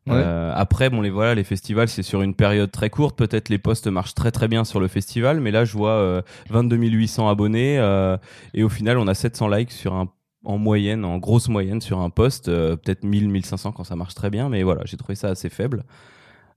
Ouais. 0.06 0.16
Euh, 0.16 0.52
après, 0.54 0.90
bon, 0.90 1.02
les 1.02 1.10
voilà, 1.10 1.34
les 1.34 1.46
festivals, 1.46 1.88
c'est 1.88 2.04
sur 2.04 2.22
une 2.22 2.34
période 2.36 2.72
très 2.72 2.90
courte. 2.90 3.18
Peut-être 3.18 3.48
les 3.50 3.58
posts 3.58 3.88
marchent 3.88 4.16
très 4.16 4.32
très 4.32 4.48
bien 4.50 4.66
sur 4.66 4.80
le 4.80 4.88
festival, 4.88 5.40
mais 5.40 5.52
là, 5.52 5.64
je 5.64 5.78
vois 5.78 5.92
euh, 5.92 6.22
22 6.50 6.76
800 6.76 7.30
abonnés 7.30 7.80
euh, 7.80 8.18
et 8.54 8.64
au 8.64 8.70
final, 8.70 8.98
on 8.98 9.08
a 9.08 9.14
700 9.14 9.48
likes 9.48 9.72
sur 9.72 9.94
un 9.94 10.10
en 10.46 10.58
moyenne, 10.58 11.06
en 11.06 11.20
grosse 11.20 11.48
moyenne 11.48 11.80
sur 11.80 12.02
un 12.02 12.10
post, 12.10 12.50
euh, 12.50 12.76
peut-être 12.76 13.06
1000, 13.06 13.30
1500 13.30 13.72
quand 13.72 13.86
ça 13.86 13.96
marche 13.96 14.14
très 14.14 14.30
bien, 14.30 14.50
mais 14.50 14.64
voilà, 14.64 14.82
j'ai 14.84 14.98
trouvé 14.98 15.16
ça 15.16 15.30
assez 15.30 15.48
faible. 15.50 15.86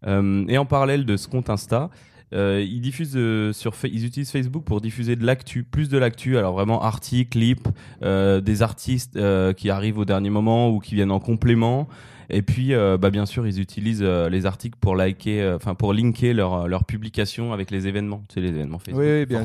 Et 0.04 0.58
en 0.58 0.66
parallèle 0.66 1.04
de 1.04 1.16
ce 1.16 1.26
compte 1.26 1.50
Insta, 1.50 1.90
euh, 2.32 2.64
ils 2.66 2.80
diffusent 2.80 3.16
euh, 3.16 3.52
sur, 3.52 3.74
ils 3.84 4.04
utilisent 4.04 4.30
Facebook 4.30 4.64
pour 4.64 4.80
diffuser 4.80 5.16
de 5.16 5.24
l'actu, 5.24 5.62
plus 5.62 5.88
de 5.88 5.98
l'actu. 5.98 6.36
Alors 6.36 6.54
vraiment 6.54 6.82
articles, 6.82 7.30
clips, 7.30 7.68
euh, 8.02 8.40
des 8.40 8.62
artistes 8.62 9.16
euh, 9.16 9.52
qui 9.52 9.70
arrivent 9.70 9.98
au 9.98 10.04
dernier 10.04 10.30
moment 10.30 10.70
ou 10.70 10.80
qui 10.80 10.94
viennent 10.94 11.12
en 11.12 11.20
complément. 11.20 11.88
Et 12.28 12.42
puis, 12.42 12.74
euh, 12.74 12.98
bah, 12.98 13.10
bien 13.10 13.24
sûr, 13.24 13.46
ils 13.46 13.60
utilisent 13.60 14.02
euh, 14.02 14.28
les 14.28 14.46
articles 14.46 14.76
pour 14.80 14.96
liker, 14.96 15.42
euh, 15.42 15.56
enfin 15.56 15.76
pour 15.76 15.92
linker 15.92 16.34
leur 16.34 16.66
leur 16.66 16.84
publication 16.84 17.52
avec 17.52 17.70
les 17.70 17.86
événements. 17.86 18.22
Tu 18.28 18.34
sais, 18.34 18.40
les 18.40 18.48
événements 18.48 18.80
Facebook. 18.80 19.04
Oui, 19.04 19.20
oui, 19.20 19.26
bien. 19.26 19.44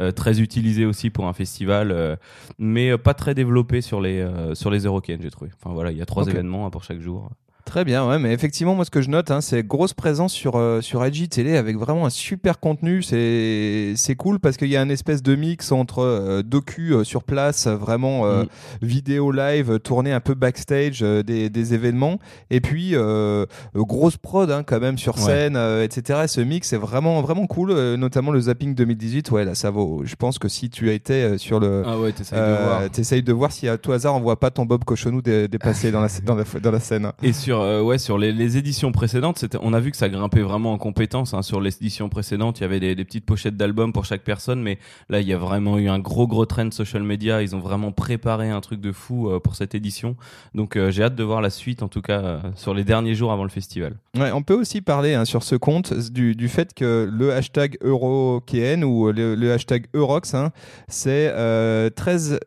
Euh, 0.00 0.12
très 0.12 0.40
utilisé 0.40 0.86
aussi 0.86 1.10
pour 1.10 1.26
un 1.26 1.34
festival, 1.34 1.90
euh, 1.90 2.16
mais 2.58 2.96
pas 2.96 3.12
très 3.12 3.34
développé 3.34 3.82
sur 3.82 4.00
les 4.00 4.20
euh, 4.20 4.54
sur 4.54 4.70
les 4.70 4.84
Eurocaines, 4.84 5.20
j'ai 5.22 5.30
trouvé. 5.30 5.50
Enfin 5.60 5.74
voilà, 5.74 5.92
il 5.92 5.98
y 5.98 6.02
a 6.02 6.06
trois 6.06 6.26
événements 6.26 6.66
hein, 6.66 6.70
pour 6.70 6.84
chaque 6.84 7.00
jour. 7.00 7.30
Très 7.66 7.84
bien, 7.84 8.08
ouais, 8.08 8.20
mais 8.20 8.32
effectivement, 8.32 8.76
moi, 8.76 8.84
ce 8.84 8.90
que 8.92 9.02
je 9.02 9.10
note, 9.10 9.32
hein, 9.32 9.40
c'est 9.40 9.66
grosse 9.66 9.92
présence 9.92 10.32
sur, 10.32 10.54
euh, 10.54 10.80
sur 10.80 11.04
IG 11.04 11.28
Télé 11.28 11.56
avec 11.56 11.76
vraiment 11.76 12.06
un 12.06 12.10
super 12.10 12.60
contenu. 12.60 13.02
C'est 13.02 13.94
c'est 13.96 14.14
cool 14.14 14.38
parce 14.38 14.56
qu'il 14.56 14.68
y 14.68 14.76
a 14.76 14.80
un 14.80 14.88
espèce 14.88 15.20
de 15.20 15.34
mix 15.34 15.72
entre 15.72 15.98
euh, 15.98 16.42
docu 16.44 16.92
euh, 16.94 17.02
sur 17.02 17.24
place, 17.24 17.66
vraiment 17.66 18.24
euh, 18.24 18.44
Mm. 18.44 18.46
vidéo 18.86 19.32
live, 19.32 19.72
euh, 19.72 19.78
tourné 19.80 20.12
un 20.12 20.20
peu 20.20 20.34
backstage 20.34 21.00
euh, 21.02 21.24
des, 21.24 21.50
des 21.50 21.74
événements, 21.74 22.20
et 22.50 22.60
puis 22.60 22.90
euh, 22.94 23.46
grosse 23.74 24.16
prod 24.16 24.48
hein, 24.50 24.62
quand 24.64 24.78
même 24.80 24.96
sur 24.96 25.16
Ouais. 25.16 25.22
scène, 25.24 25.56
euh, 25.56 25.82
etc. 25.82 26.20
Ce 26.28 26.40
mix 26.40 26.72
est 26.72 26.76
vraiment, 26.78 27.20
vraiment 27.20 27.46
cool, 27.48 27.72
euh, 27.72 27.96
notamment 27.96 28.30
le 28.30 28.40
Zapping 28.42 28.76
2018. 28.76 29.32
Ouais, 29.32 29.44
là, 29.44 29.56
ça 29.56 29.70
vaut. 29.70 30.02
Je 30.04 30.14
pense 30.14 30.38
que 30.38 30.48
si 30.48 30.70
tu 30.70 30.88
as 30.88 30.92
été 30.92 31.36
sur 31.36 31.58
le. 31.58 31.82
Ah 31.84 31.98
ouais, 31.98 32.12
t'essayes 32.12 32.38
de 32.38 32.44
voir. 32.64 32.90
T'essayes 32.90 33.22
de 33.24 33.32
voir 33.32 33.50
si 33.50 33.68
à 33.68 33.76
tout 33.76 33.90
hasard 33.90 34.14
on 34.14 34.20
voit 34.20 34.38
pas 34.38 34.52
ton 34.52 34.64
Bob 34.66 34.84
Cochonou 34.84 35.20
dé- 35.20 35.48
dépasser 35.48 35.90
dans 35.90 36.00
la, 36.00 36.08
dans 36.24 36.36
la, 36.36 36.44
dans 36.62 36.70
la 36.70 36.80
scène. 36.80 37.10
Et 37.24 37.32
sur 37.32 37.55
euh, 37.60 37.82
ouais 37.82 37.98
sur 37.98 38.18
les, 38.18 38.56
éditions 38.56 38.92
précédentes, 38.92 39.44
on 39.60 39.72
a 39.72 39.80
vu 39.80 39.90
que 39.90 39.96
ça 39.96 40.08
grimpait 40.08 40.42
vraiment 40.42 40.72
en 40.72 40.78
compétences. 40.78 41.34
Hein. 41.34 41.42
Sur 41.42 41.60
les 41.60 41.74
éditions 41.76 42.08
précédentes, 42.08 42.58
il 42.58 42.62
y 42.62 42.64
avait 42.64 42.80
des, 42.80 43.04
petites 43.04 43.24
pochettes 43.24 43.56
d'albums 43.56 43.92
pour 43.92 44.04
chaque 44.04 44.22
personne, 44.22 44.62
mais 44.62 44.78
là 45.08 45.20
il 45.20 45.26
y 45.26 45.32
a 45.32 45.38
vraiment 45.38 45.78
eu 45.78 45.88
un 45.88 45.98
gros 45.98 46.26
gros 46.26 46.46
trend 46.46 46.70
social 46.70 47.02
media. 47.02 47.42
Ils 47.42 47.56
ont 47.56 47.60
vraiment 47.60 47.92
préparé 47.92 48.50
un 48.50 48.60
truc 48.60 48.80
de 48.80 48.92
fou 48.92 49.28
euh, 49.28 49.40
pour 49.40 49.56
cette 49.56 49.74
édition. 49.74 50.16
Donc 50.54 50.76
euh, 50.76 50.90
j'ai 50.90 51.02
hâte 51.02 51.14
de 51.14 51.24
voir 51.24 51.40
la 51.40 51.50
suite, 51.50 51.82
en 51.82 51.88
tout 51.88 52.02
cas 52.02 52.40
sur 52.54 52.74
les 52.74 52.84
derniers 52.84 53.14
jours 53.14 53.32
avant 53.32 53.44
le 53.44 53.50
festival. 53.50 53.96
On 54.16 54.42
peut 54.42 54.54
aussi 54.54 54.80
parler 54.80 55.14
hein, 55.14 55.24
sur 55.24 55.42
ce 55.42 55.56
compte 55.56 55.92
du, 55.92 56.48
fait 56.48 56.74
que 56.74 57.08
le 57.10 57.32
hashtag 57.32 57.78
EuroKN 57.82 58.84
ou 58.84 59.10
le, 59.10 59.52
hashtag 59.52 59.86
Eurox, 59.94 60.34
hein, 60.34 60.52
c'est 60.88 61.30
euh, 61.34 61.90
13 61.90 62.40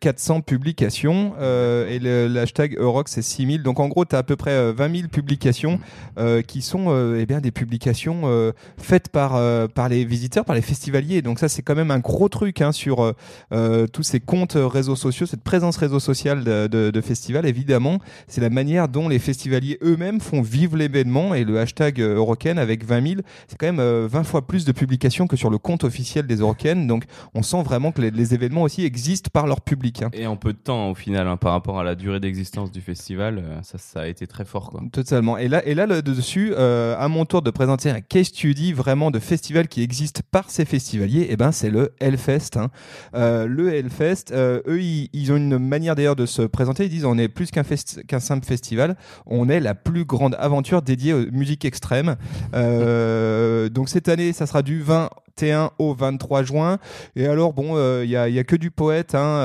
400 0.00 0.40
publications 0.42 1.34
et 1.38 1.98
le, 1.98 2.28
le 2.28 2.40
hashtag 2.40 2.76
Eurox 2.78 3.04
c'est 3.14 3.22
6000. 3.22 3.62
Donc 3.62 3.80
en 3.80 3.88
gros, 3.88 4.04
tu 4.04 4.16
as 4.16 4.22
peu 4.24 4.36
près 4.36 4.50
euh, 4.52 4.72
20 4.76 4.96
000 4.96 5.08
publications 5.08 5.78
euh, 6.18 6.42
qui 6.42 6.62
sont 6.62 6.86
euh, 6.88 7.18
eh 7.20 7.26
bien, 7.26 7.40
des 7.40 7.50
publications 7.50 8.22
euh, 8.24 8.52
faites 8.78 9.08
par, 9.08 9.36
euh, 9.36 9.68
par 9.68 9.88
les 9.88 10.04
visiteurs, 10.04 10.44
par 10.44 10.56
les 10.56 10.62
festivaliers. 10.62 11.22
Donc 11.22 11.38
ça, 11.38 11.48
c'est 11.48 11.62
quand 11.62 11.74
même 11.74 11.90
un 11.90 11.98
gros 12.00 12.28
truc 12.28 12.60
hein, 12.60 12.72
sur 12.72 13.02
euh, 13.04 13.12
euh, 13.52 13.86
tous 13.86 14.02
ces 14.02 14.20
comptes 14.20 14.56
réseaux 14.56 14.96
sociaux, 14.96 15.26
cette 15.26 15.42
présence 15.42 15.76
réseau 15.76 16.00
sociale 16.00 16.44
de, 16.44 16.66
de, 16.66 16.90
de 16.90 17.00
festival. 17.00 17.46
Évidemment, 17.46 17.98
c'est 18.28 18.40
la 18.40 18.50
manière 18.50 18.88
dont 18.88 19.08
les 19.08 19.18
festivaliers 19.18 19.78
eux-mêmes 19.82 20.20
font 20.20 20.42
vivre 20.42 20.76
l'événement 20.76 21.34
et 21.34 21.44
le 21.44 21.58
hashtag 21.58 22.00
euh, 22.00 22.16
Euroken 22.16 22.58
avec 22.58 22.84
20 22.84 23.06
000, 23.08 23.20
c'est 23.48 23.56
quand 23.58 23.66
même 23.66 23.80
euh, 23.80 24.06
20 24.10 24.24
fois 24.24 24.46
plus 24.46 24.64
de 24.64 24.72
publications 24.72 25.26
que 25.26 25.36
sur 25.36 25.50
le 25.50 25.58
compte 25.58 25.84
officiel 25.84 26.26
des 26.26 26.36
Euroken. 26.36 26.86
Donc 26.86 27.04
on 27.34 27.42
sent 27.42 27.62
vraiment 27.62 27.92
que 27.92 28.00
les, 28.00 28.34
événements 28.34 28.62
aussi 28.62 28.84
existent 28.84 29.28
par 29.32 29.46
leur 29.46 29.60
public. 29.60 30.02
hein. 30.02 30.10
Et 30.12 30.26
en 30.26 30.36
peu 30.36 30.52
de 30.52 30.58
temps 30.58 30.90
au 30.90 30.94
final, 30.94 31.28
hein, 31.28 31.36
par 31.36 31.52
rapport 31.52 31.78
à 31.78 31.84
la 31.84 31.94
durée 31.94 32.20
d'existence 32.20 32.70
du 32.70 32.80
festival, 32.80 33.38
euh, 33.38 33.58
ça, 33.62 33.78
ça 33.78 34.00
a 34.00 34.06
été 34.06 34.13
très 34.26 34.44
fort 34.44 34.70
quoi. 34.70 34.80
Totalement. 34.92 35.36
Et 35.38 35.48
là, 35.48 35.64
et 35.66 35.74
là, 35.74 35.86
là 35.86 36.00
dessus, 36.02 36.52
euh, 36.56 36.94
à 36.98 37.08
mon 37.08 37.24
tour 37.24 37.42
de 37.42 37.50
présenter 37.50 37.90
un 37.90 38.00
case 38.00 38.26
study 38.28 38.72
vraiment 38.72 39.10
de 39.10 39.18
festival 39.18 39.68
qui 39.68 39.82
existe 39.82 40.22
par 40.22 40.50
ces 40.50 40.64
festivaliers, 40.64 41.26
et 41.30 41.36
ben 41.36 41.52
c'est 41.52 41.70
le 41.70 41.92
Hellfest. 42.00 42.56
hein. 42.56 42.70
Euh, 43.14 43.46
le 43.46 43.74
Hellfest, 43.74 44.32
euh, 44.32 44.60
eux, 44.66 44.80
ils, 44.80 45.08
ils 45.12 45.32
ont 45.32 45.36
une 45.36 45.58
manière 45.58 45.94
d'ailleurs 45.94 46.16
de 46.16 46.26
se 46.26 46.42
présenter. 46.42 46.84
Ils 46.84 46.90
disent 46.90 47.04
on 47.04 47.18
est 47.18 47.28
plus 47.28 47.50
qu'un 47.50 47.62
fest- 47.64 48.04
qu'un 48.06 48.20
simple 48.20 48.46
festival, 48.46 48.96
on 49.26 49.48
est 49.48 49.60
la 49.60 49.74
plus 49.74 50.04
grande 50.04 50.36
aventure 50.38 50.82
dédiée 50.82 51.12
aux 51.12 51.30
musiques 51.32 51.64
extrêmes. 51.64 52.16
Euh, 52.54 53.68
donc 53.68 53.88
cette 53.88 54.08
année, 54.08 54.32
ça 54.32 54.46
sera 54.46 54.62
du 54.62 54.80
20 54.82 55.10
21 55.36 55.70
au 55.78 55.94
23 55.94 56.44
juin. 56.44 56.78
Et 57.16 57.26
alors, 57.26 57.52
bon, 57.52 57.76
il 58.02 58.08
n'y 58.08 58.16
a, 58.16 58.28
y 58.28 58.38
a 58.38 58.44
que 58.44 58.56
du 58.56 58.70
poète 58.70 59.14
hein, 59.14 59.42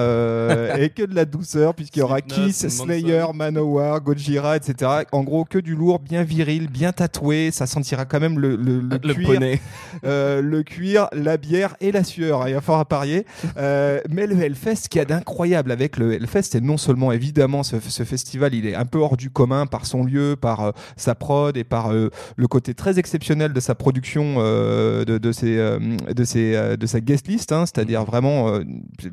et 0.77 0.89
que 0.89 1.03
de 1.03 1.15
la 1.15 1.25
douceur, 1.25 1.74
puisqu'il 1.74 2.00
y 2.00 2.01
aura 2.01 2.22
Kiss, 2.22 2.67
Slayer, 2.67 3.25
Manowar, 3.34 4.01
Gojira, 4.01 4.55
etc. 4.55 4.91
En 5.12 5.24
gros, 5.24 5.46
que 5.46 5.58
du 5.58 5.75
lourd, 5.75 6.00
bien 6.00 6.24
viril, 6.24 6.69
bien 6.69 6.91
tatoué. 6.91 7.50
Ça 7.51 7.65
sentira 7.65 8.05
quand 8.05 8.19
même 8.19 8.39
le, 8.39 8.55
le, 8.55 8.81
le, 8.81 9.13
cuir, 9.13 9.39
le 10.03 10.62
cuir, 10.62 11.08
la 11.12 11.38
bière 11.38 11.75
et 11.81 11.91
la 11.91 12.03
sueur. 12.03 12.48
Il 12.48 12.51
y 12.51 12.55
a 12.55 12.62
fort 12.62 12.79
à 12.79 12.86
parier. 12.86 13.25
mais 13.55 14.27
le 14.27 14.39
Hellfest, 14.39 14.75
ce 14.75 14.89
qu'il 14.89 15.00
y 15.00 15.01
a 15.01 15.05
d'incroyable 15.05 15.72
avec 15.72 15.98
le 15.98 16.13
Hellfest, 16.13 16.43
c'est 16.51 16.62
non 16.62 16.77
seulement 16.77 17.12
évidemment 17.12 17.63
ce, 17.63 17.79
ce, 17.79 18.03
festival, 18.03 18.53
il 18.53 18.67
est 18.67 18.75
un 18.75 18.86
peu 18.86 19.00
hors 19.00 19.17
du 19.17 19.29
commun 19.29 19.65
par 19.65 19.86
son 19.86 20.03
lieu, 20.03 20.36
par 20.39 20.74
sa 20.98 21.15
prod 21.15 21.55
et 21.58 21.63
par 21.63 21.91
le 21.91 22.48
côté 22.48 22.74
très 22.74 23.00
exceptionnel 23.00 23.53
de 23.53 23.60
sa 23.60 23.75
production, 23.75 24.36
de, 24.39 25.03
de, 25.17 25.31
ses, 25.31 25.78
de, 25.79 26.24
ses, 26.24 26.77
de 26.77 26.86
sa 26.86 27.01
guest 27.01 27.27
list, 27.27 27.51
hein, 27.51 27.65
c'est-à-dire 27.65 28.03
vraiment. 28.05 28.59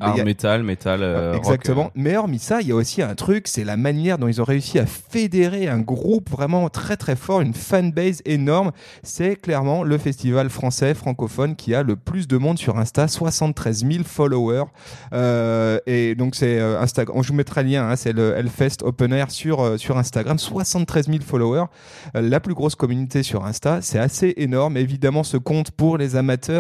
Art, 0.01 0.25
métal, 0.25 0.63
métal. 0.63 1.35
exactement. 1.37 1.91
Mais 1.95 2.17
hormis 2.17 2.39
ça, 2.39 2.61
il 2.61 2.69
y 2.69 2.73
a 2.73 2.75
aussi 2.75 3.03
un 3.03 3.15
truc, 3.15 3.49
c'est 3.49 3.65
la 3.65 3.77
manière 3.77 4.19
dont 4.19 4.29
ils 4.29 4.41
ont 4.41 4.45
réussi 4.45 4.79
à 4.79 4.87
fédérer 4.87 5.69
un 5.69 5.81
groupe 5.81 6.31
vraiment 6.31 6.69
très 6.69 6.97
très 6.97 7.17
fort, 7.17 7.41
une 7.41 7.55
fanbase 7.55 8.23
énorme. 8.25 8.73
C'est 9.03 9.37
clairement 9.37 9.83
le 9.83 9.99
festival 9.99 10.51
français 10.51 10.95
francophone 10.95 11.57
qui 11.57 11.75
a 11.75 11.83
le 11.83 11.97
plus 11.97 12.29
de 12.29 12.37
monde 12.37 12.59
sur 12.59 12.79
Insta, 12.79 13.09
73 13.09 13.85
000 13.87 14.05
followers. 14.05 14.65
Euh, 15.13 15.79
et 15.87 16.15
donc 16.15 16.35
c'est 16.35 16.59
euh, 16.59 16.81
Instagram, 16.81 17.23
je 17.23 17.29
vous 17.29 17.35
mettrai 17.35 17.63
le 17.63 17.71
lien, 17.71 17.89
hein, 17.89 17.97
c'est 17.97 18.13
le 18.13 18.35
Hellfest 18.37 18.83
Open 18.83 19.13
Air 19.13 19.31
sur, 19.31 19.61
euh, 19.61 19.77
sur 19.77 19.99
Instagram, 19.99 20.39
73 20.39 21.07
000 21.07 21.19
followers. 21.21 21.67
la 22.15 22.41
plus 22.41 22.55
grosse 22.55 22.75
communauté 22.75 23.23
sur 23.23 23.45
Insta, 23.45 23.81
c'est 23.83 23.99
assez 23.99 24.35
énorme. 24.37 24.77
Évidemment, 24.77 25.23
ce 25.23 25.37
compte 25.37 25.71
pour 25.71 25.99
les 25.99 26.17
amateurs 26.17 26.56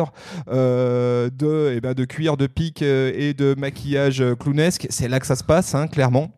de, 0.46 1.72
eh 1.74 1.80
ben, 1.80 1.94
de 1.94 2.04
cuir, 2.04 2.36
de 2.36 2.46
pique 2.46 2.82
et 2.82 3.34
de 3.34 3.54
maquillage 3.58 4.24
clownesque, 4.38 4.86
c'est 4.90 5.08
là 5.08 5.20
que 5.20 5.26
ça 5.26 5.36
se 5.36 5.44
passe, 5.44 5.74
hein, 5.74 5.86
clairement. 5.88 6.30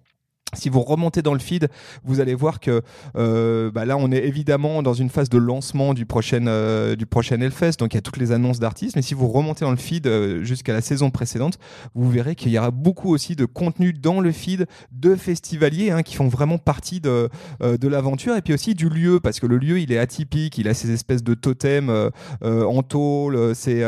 Si 0.55 0.71
vous 0.71 0.81
remontez 0.81 1.21
dans 1.21 1.35
le 1.35 1.41
feed, 1.41 1.69
vous 2.05 2.21
allez 2.21 2.35
voir 2.35 2.59
que 2.59 2.81
euh, 3.17 3.71
bah 3.71 3.85
là, 3.85 3.99
on 3.99 4.11
est 4.11 4.25
évidemment 4.25 4.83
dans 4.83 4.95
une 4.95 5.11
phase 5.11 5.29
de 5.29 5.37
lancement 5.37 5.93
du 5.93 6.07
prochain 6.07 6.47
euh, 6.47 6.97
du 6.97 7.05
prochain 7.05 7.39
Hellfest, 7.41 7.73
donc 7.79 7.93
il 7.93 7.97
y 7.97 7.99
a 7.99 8.01
toutes 8.01 8.17
les 8.17 8.33
annonces 8.33 8.59
d'artistes. 8.59 8.97
Mais 8.97 9.03
si 9.03 9.13
vous 9.13 9.29
remontez 9.29 9.67
dans 9.67 9.71
le 9.71 9.77
feed 9.77 10.07
euh, 10.07 10.43
jusqu'à 10.45 10.73
la 10.73 10.81
saison 10.81 11.11
précédente, 11.11 11.59
vous 11.95 12.09
verrez 12.11 12.35
qu'il 12.35 12.51
y 12.51 12.59
aura 12.59 12.71
beaucoup 12.71 13.13
aussi 13.13 13.37
de 13.37 13.45
contenu 13.45 13.93
dans 13.93 14.21
le 14.21 14.33
feed 14.33 14.67
de 14.91 15.17
festivaliers 15.17 15.91
hein, 15.91 16.03
qui 16.03 16.15
font 16.15 16.29
vraiment 16.29 16.59
partie 16.59 17.01
de 17.01 17.29
de 17.61 17.89
l'aventure 17.89 18.37
et 18.37 18.43
puis 18.43 18.55
aussi 18.55 18.75
du 18.75 18.89
lieu 18.89 19.21
parce 19.21 19.41
que 19.41 19.47
le 19.47 19.59
lieu 19.59 19.81
il 19.81 19.93
est 19.93 19.99
atypique, 19.99 20.59
il 20.59 20.69
a 20.69 20.75
ces 20.75 20.91
espèces 20.91 21.23
de 21.23 21.35
totems 21.35 22.11
en 22.43 22.83
tôle, 22.83 23.55
c'est 23.55 23.83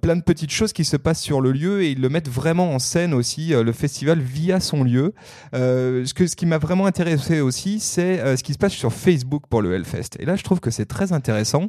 plein 0.00 0.16
de 0.16 0.22
petites 0.22 0.50
choses 0.50 0.72
qui 0.72 0.84
se 0.84 0.96
passent 0.96 1.20
sur 1.20 1.40
le 1.40 1.52
lieu 1.52 1.82
et 1.82 1.90
ils 1.90 2.00
le 2.00 2.08
mettent 2.08 2.28
vraiment 2.28 2.72
en 2.72 2.78
scène 2.78 3.14
aussi 3.14 3.48
le 3.48 3.72
festival 3.72 4.20
via 4.20 4.60
son 4.60 4.84
lieu. 4.84 5.12
Ce, 6.04 6.14
que, 6.14 6.26
ce 6.26 6.36
qui 6.36 6.46
m'a 6.46 6.58
vraiment 6.58 6.86
intéressé 6.86 7.40
aussi, 7.40 7.80
c'est 7.80 8.20
euh, 8.20 8.36
ce 8.36 8.42
qui 8.42 8.52
se 8.52 8.58
passe 8.58 8.72
sur 8.72 8.92
Facebook 8.92 9.44
pour 9.48 9.62
le 9.62 9.74
Hellfest. 9.74 10.18
Et 10.18 10.24
là, 10.24 10.36
je 10.36 10.42
trouve 10.42 10.60
que 10.60 10.70
c'est 10.70 10.86
très 10.86 11.12
intéressant. 11.12 11.68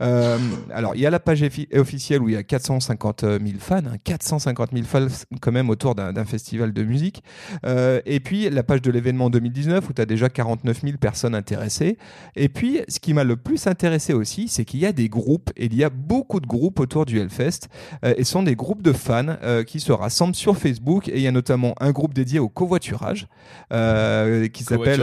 Euh, 0.00 0.38
alors, 0.72 0.94
il 0.94 1.00
y 1.00 1.06
a 1.06 1.10
la 1.10 1.20
page 1.20 1.44
officielle 1.74 2.22
où 2.22 2.28
il 2.28 2.34
y 2.34 2.38
a 2.38 2.42
450 2.42 3.22
000 3.22 3.40
fans, 3.58 3.82
450 4.04 4.70
000 4.72 4.84
fans 4.84 5.06
quand 5.40 5.52
même 5.52 5.70
autour 5.70 5.94
d'un 5.94 6.24
festival 6.24 6.72
de 6.72 6.82
musique. 6.82 7.22
et 7.64 8.20
puis, 8.20 8.48
la 8.50 8.62
page 8.62 8.82
de 8.82 8.90
l'événement 8.90 9.30
2019 9.30 9.88
où 9.88 9.92
tu 9.92 10.02
as 10.02 10.06
déjà 10.06 10.28
49 10.28 10.82
000 10.82 10.96
personnes 10.98 11.34
intéressées. 11.34 11.98
Et 12.34 12.48
puis, 12.48 12.80
ce 12.88 13.00
qui 13.00 13.14
m'a 13.14 13.24
le 13.24 13.36
plus 13.36 13.66
intéressé 13.66 14.12
aussi, 14.12 14.48
c'est 14.48 14.64
qu'il 14.64 14.80
y 14.80 14.86
a 14.86 14.92
des 14.92 15.08
groupes, 15.08 15.50
et 15.56 15.66
il 15.66 15.74
y 15.74 15.84
a 15.84 15.90
beaucoup 15.90 16.40
de 16.40 16.46
groupes 16.46 16.80
autour 16.80 17.06
du 17.06 17.20
Hellfest, 17.20 17.68
et 18.02 18.24
ce 18.24 18.32
sont 18.32 18.42
des 18.42 18.56
groupes 18.56 18.82
de 18.82 18.92
fans 18.92 19.36
qui 19.66 19.80
se 19.80 19.92
rassemblent 19.92 20.34
sur 20.34 20.56
Facebook. 20.56 21.08
Et 21.08 21.16
il 21.16 21.22
y 21.22 21.26
a 21.26 21.32
notamment 21.32 21.74
un 21.80 21.92
groupe 21.92 22.14
dédié 22.14 22.38
au 22.38 22.48
covoiturage. 22.48 23.26
Euh, 23.72 24.46
qui 24.46 24.62
s'appelle 24.62 25.00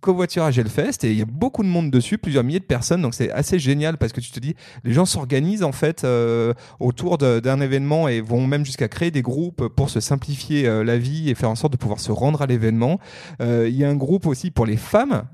Covoiturage 0.00 0.58
Hellfest. 0.58 1.04
Et 1.04 1.12
il 1.12 1.18
y 1.18 1.22
a 1.22 1.26
beaucoup 1.26 1.62
de 1.62 1.68
monde 1.68 1.90
dessus, 1.90 2.18
plusieurs 2.18 2.42
milliers 2.42 2.58
de 2.58 2.64
personnes, 2.64 3.00
donc 3.00 3.14
c'est 3.14 3.30
assez 3.30 3.60
génial 3.60 3.96
parce 3.96 4.12
que 4.12 4.20
tu 4.20 4.32
te 4.32 4.40
dis, 4.40 4.56
les 4.82 4.92
gens 4.92 5.04
s'organisent 5.04 5.62
en 5.62 5.70
fait 5.70 6.02
euh, 6.02 6.52
autour 6.80 7.16
d'un 7.18 7.60
événement 7.60 8.08
et 8.08 8.20
vont 8.20 8.44
même 8.44 8.64
jusqu'à 8.64 8.88
créer 8.88 9.12
des 9.12 9.22
groupes 9.22 9.68
pour 9.68 9.90
se 9.90 10.00
simplifier 10.00 10.66
euh, 10.66 10.82
la 10.82 10.98
vie 10.98 11.30
et 11.30 11.36
faire 11.36 11.48
en 11.50 11.54
sorte 11.54 11.72
de 11.72 11.78
pouvoir 11.78 12.00
se 12.00 12.10
rendre 12.10 12.42
à 12.42 12.46
l'événement. 12.46 12.98
Il 13.40 13.76
y 13.76 13.84
a 13.84 13.88
un 13.88 13.94
groupe 13.94 14.26
aussi 14.26 14.50
pour 14.50 14.66
les 14.66 14.76
femmes 14.76 15.24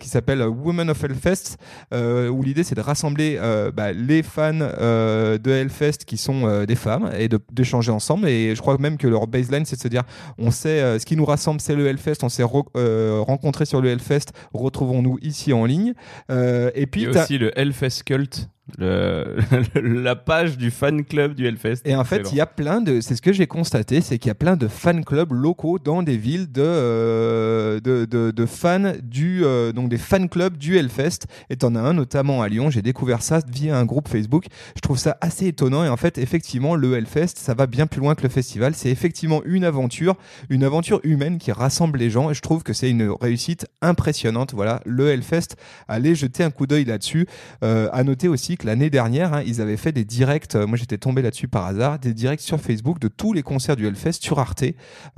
qui 0.00 0.08
s'appelle 0.08 0.42
Women 0.42 0.90
of 0.90 1.02
Hellfest 1.02 1.56
où 1.92 2.42
l'idée 2.42 2.64
c'est 2.64 2.74
de 2.74 2.80
rassembler 2.80 3.38
bah, 3.74 3.92
les 3.92 4.22
fans 4.22 4.52
de 4.54 5.50
Hellfest 5.50 6.04
qui 6.06 6.16
sont 6.16 6.64
des 6.64 6.74
femmes 6.74 7.10
et 7.18 7.28
d'échanger 7.52 7.90
ensemble. 7.90 8.28
Et 8.28 8.54
je 8.54 8.60
crois 8.60 8.78
même 8.78 8.96
que 8.96 9.06
leur 9.06 9.26
baseline 9.26 9.64
c'est 9.64 9.76
de 9.76 9.80
se 9.80 9.88
dire 9.88 10.04
on 10.38 10.50
sait 10.50 10.98
ce 10.98 11.04
qui 11.04 11.16
nous 11.16 11.24
rassemble 11.24 11.60
c'est 11.60 11.74
le 11.78 11.86
Hellfest, 11.86 12.18
on 12.22 12.28
s'est 12.28 12.44
euh, 12.76 13.20
rencontrés 13.26 13.66
sur 13.66 13.80
le 13.80 13.88
Hellfest, 13.88 14.32
retrouvons-nous 14.52 15.18
ici 15.22 15.52
en 15.52 15.64
ligne. 15.64 15.94
Euh, 16.30 16.70
et 16.74 16.86
puis, 16.86 17.02
il 17.02 17.12
y 17.12 17.16
a 17.16 17.22
aussi 17.22 17.38
le 17.38 17.58
Hellfest 17.58 18.02
Cult 18.04 18.48
le, 18.76 19.38
la 19.74 20.16
page 20.16 20.58
du 20.58 20.70
fan 20.70 21.04
club 21.04 21.34
du 21.34 21.46
Hellfest. 21.46 21.80
Et 21.84 21.96
en 21.96 22.04
fait, 22.04 22.30
il 22.32 22.36
y 22.36 22.40
a 22.40 22.46
plein 22.46 22.80
de. 22.80 23.00
C'est 23.00 23.16
ce 23.16 23.22
que 23.22 23.32
j'ai 23.32 23.46
constaté, 23.46 24.00
c'est 24.00 24.18
qu'il 24.18 24.28
y 24.28 24.30
a 24.30 24.34
plein 24.34 24.56
de 24.56 24.68
fan 24.68 25.04
clubs 25.04 25.32
locaux 25.32 25.78
dans 25.78 26.02
des 26.02 26.16
villes 26.16 26.50
de, 26.52 26.62
euh, 26.62 27.80
de, 27.80 28.04
de, 28.04 28.46
fans 28.46 28.92
du. 29.02 29.44
Euh, 29.44 29.72
donc 29.72 29.88
des 29.88 29.96
fan 29.96 30.28
clubs 30.28 30.56
du 30.56 30.76
Hellfest. 30.76 31.20
Et 31.50 31.56
t'en 31.56 31.74
as 31.74 31.80
un 31.80 31.94
notamment 31.94 32.42
à 32.42 32.48
Lyon. 32.48 32.70
J'ai 32.70 32.82
découvert 32.82 33.22
ça 33.22 33.40
via 33.48 33.78
un 33.78 33.84
groupe 33.84 34.08
Facebook. 34.08 34.46
Je 34.76 34.80
trouve 34.80 34.98
ça 34.98 35.16
assez 35.20 35.46
étonnant. 35.46 35.84
Et 35.84 35.88
en 35.88 35.96
fait, 35.96 36.18
effectivement, 36.18 36.74
le 36.74 36.96
Hellfest, 36.96 37.36
ça 37.36 37.54
va 37.54 37.66
bien 37.66 37.86
plus 37.86 38.00
loin 38.00 38.14
que 38.14 38.22
le 38.22 38.28
festival. 38.28 38.74
C'est 38.74 38.90
effectivement 38.90 39.42
une 39.44 39.64
aventure, 39.64 40.16
une 40.50 40.64
aventure 40.64 41.00
humaine 41.04 41.38
qui 41.38 41.52
rassemble 41.52 41.98
les 41.98 42.10
gens. 42.10 42.30
Et 42.30 42.34
je 42.34 42.42
trouve 42.42 42.62
que 42.62 42.72
c'est 42.72 42.90
une 42.90 43.10
réussite 43.10 43.66
impressionnante. 43.80 44.52
Voilà, 44.52 44.80
le 44.84 45.08
Hellfest. 45.08 45.56
Allez 45.86 46.14
jeter 46.14 46.44
un 46.44 46.50
coup 46.50 46.66
d'œil 46.66 46.84
là-dessus. 46.84 47.26
Euh, 47.64 47.88
à 47.92 48.04
noter 48.04 48.28
aussi 48.28 48.56
l'année 48.64 48.90
dernière, 48.90 49.34
hein, 49.34 49.42
ils 49.46 49.60
avaient 49.60 49.76
fait 49.76 49.92
des 49.92 50.04
directs, 50.04 50.54
euh, 50.54 50.66
moi 50.66 50.76
j'étais 50.76 50.98
tombé 50.98 51.22
là-dessus 51.22 51.48
par 51.48 51.66
hasard, 51.66 51.98
des 51.98 52.14
directs 52.14 52.40
sur 52.40 52.60
Facebook 52.60 52.98
de 52.98 53.08
tous 53.08 53.32
les 53.32 53.42
concerts 53.42 53.76
du 53.76 53.86
Hellfest 53.86 54.20
sur 54.20 54.38
Arte 54.38 54.64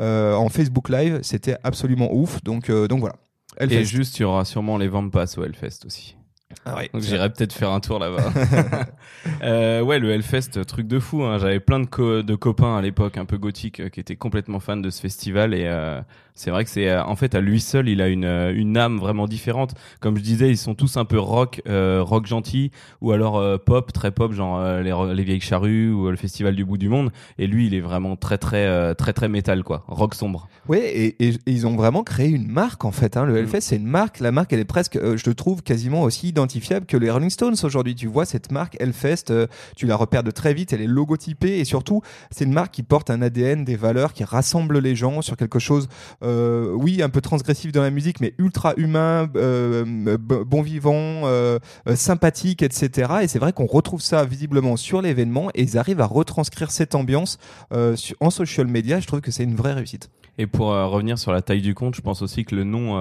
euh, 0.01 0.35
en 0.35 0.49
Facebook 0.49 0.89
Live. 0.89 1.21
C'était 1.23 1.57
absolument 1.63 2.13
ouf. 2.13 2.43
Donc, 2.43 2.71
euh, 2.71 2.89
donc 2.89 3.01
voilà. 3.01 3.17
Et 3.61 3.85
juste, 3.85 4.19
il 4.19 4.23
y 4.23 4.25
aura 4.25 4.45
sûrement 4.45 4.79
les 4.79 4.89
ventes 4.89 5.11
pass 5.11 5.37
au 5.37 5.45
Hellfest 5.45 5.85
aussi. 5.85 6.17
Ah 6.65 6.77
Donc 6.93 7.03
j'irai 7.03 7.31
peut-être 7.31 7.53
faire 7.53 7.71
un 7.71 7.81
tour 7.81 7.99
là-bas. 7.99 8.33
euh, 9.43 9.83
ouais, 9.83 9.99
le 9.99 10.11
Hellfest, 10.11 10.65
truc 10.67 10.87
de 10.87 10.99
fou. 10.99 11.23
Hein. 11.23 11.39
J'avais 11.39 11.61
plein 11.61 11.81
de, 11.81 12.23
de 12.23 12.35
copains 12.35 12.77
à 12.77 12.83
l'époque 12.83 13.17
un 13.17 13.25
peu 13.25 13.39
gothiques 13.39 13.89
qui 13.91 14.01
étaient 14.01 14.17
complètement 14.17 14.61
fans 14.61 14.77
de 14.77 14.91
ce 14.91 15.01
festival 15.01 15.55
et 15.55 15.67
euh, 15.67 16.01
c'est 16.35 16.51
vrai 16.51 16.65
que 16.65 16.71
c'est 16.71 16.89
euh, 16.89 17.05
en 17.05 17.17
fait 17.17 17.35
à 17.35 17.41
lui 17.41 17.61
seul, 17.61 17.89
il 17.89 18.01
a 18.01 18.09
une, 18.09 18.25
euh, 18.25 18.53
une 18.55 18.77
âme 18.77 18.99
vraiment 18.99 19.27
différente. 19.27 19.75
Comme 20.01 20.17
je 20.17 20.23
disais, 20.23 20.49
ils 20.49 20.57
sont 20.57 20.75
tous 20.75 20.97
un 20.97 21.05
peu 21.05 21.19
rock, 21.19 21.63
euh, 21.69 22.03
rock 22.03 22.27
gentil, 22.27 22.71
ou 23.01 23.13
alors 23.13 23.61
pop, 23.61 23.93
très 23.93 24.11
pop, 24.11 24.33
genre 24.33 24.63
les, 24.81 24.95
les, 25.15 25.25
vieilles 25.25 25.41
charrues 25.41 25.91
ou 25.93 26.11
le 26.11 26.17
festival 26.17 26.57
du 26.57 26.65
bout 26.65 26.79
du 26.79 26.89
monde. 26.89 27.11
Et 27.39 27.47
lui, 27.47 27.67
il 27.67 27.75
est 27.75 27.81
vraiment 27.81 28.17
très 28.17 28.39
très 28.39 28.95
très 28.95 29.13
très 29.13 29.29
métal 29.29 29.65
quoi, 29.65 29.85
rock 29.89 30.15
sombre. 30.15 30.49
Oui, 30.69 30.79
et, 30.79 31.29
et, 31.29 31.35
ils 31.47 31.67
ont 31.67 31.77
vraiment 31.77 32.03
créé 32.03 32.29
une 32.29 32.47
marque 32.47 32.85
en 32.85 32.93
fait. 32.93 33.17
Hein. 33.17 33.25
Le 33.25 33.35
mm. 33.35 33.37
Hellfest, 33.37 33.61
c'est 33.61 33.77
une 33.77 33.87
marque. 33.87 34.21
La 34.21 34.33
marque, 34.33 34.53
elle 34.53 34.61
est 34.61 34.65
presque, 34.65 34.99
je 35.03 35.23
te 35.23 35.31
trouve 35.31 35.63
quasiment 35.63 36.03
aussi 36.03 36.29
identifiable 36.29 36.87
que 36.87 36.97
les 36.97 37.11
Rolling 37.11 37.31
Stones 37.31 37.57
aujourd'hui. 37.63 37.95
Tu 37.95 38.07
vois 38.07 38.25
cette 38.25 38.53
marque 38.53 38.77
Hellfest, 38.81 39.33
tu 39.77 39.87
la 39.87 39.97
repères 39.97 40.23
de 40.23 40.31
très 40.31 40.55
vite. 40.55 40.73
Elle 40.73 40.83
est 40.83 40.87
logotypée 40.87 41.59
et 41.59 41.65
surtout, 41.65 42.03
c'est 42.31 42.45
une 42.45 42.53
marque 42.53 42.73
qui 42.73 42.83
porte 42.83 43.11
un 43.11 43.23
ADN, 43.23 43.65
des 43.65 43.77
valeurs, 43.77 44.13
qui 44.13 44.25
rassemble 44.25 44.79
les 44.79 44.95
gens 44.95 45.23
sur 45.23 45.37
quelque 45.37 45.59
chose 45.59 45.89
euh, 46.23 46.73
oui, 46.75 47.03
un 47.03 47.09
peu 47.09 47.21
transgressif 47.21 47.73
dans 47.73 47.83
la 47.83 47.91
musique, 47.91 48.21
mais 48.21 48.35
ultra 48.39 48.75
humain, 48.77 49.29
euh, 49.37 49.85
bon 50.19 50.63
vivant, 50.63 51.23
euh, 51.25 51.59
sympathique, 51.95 52.63
etc. 52.63 53.13
Et 53.23 53.29
c'est 53.29 53.39
vrai 53.39 53.53
qu'on 53.53 53.67
retrouve 53.67 54.01
ça 54.01 54.25
visiblement 54.25 54.77
sur 54.77 55.03
l'événement 55.03 55.51
et 55.55 55.63
ils 55.63 55.79
arrivent 55.79 56.01
à 56.01 56.07
retranscrire 56.07 56.71
cette 56.71 56.95
ambiance 56.95 57.39
en 57.71 58.31
social 58.31 58.67
media. 58.67 59.01
Je 59.01 59.07
trouve 59.07 59.21
que 59.21 59.31
c'est 59.31 59.45
une 59.45 59.57
vraie 59.57 59.73
réussite. 59.73 60.11
Et 60.39 60.47
pour 60.47 60.69
revenir 60.69 61.19
sur 61.19 61.33
la 61.33 61.43
taille 61.43 61.61
du 61.61 61.75
compte, 61.75 61.95
je 61.95 62.01
pense 62.01 62.23
aussi 62.23 62.45
que 62.45 62.55
le 62.55 62.65
nom, 62.65 62.97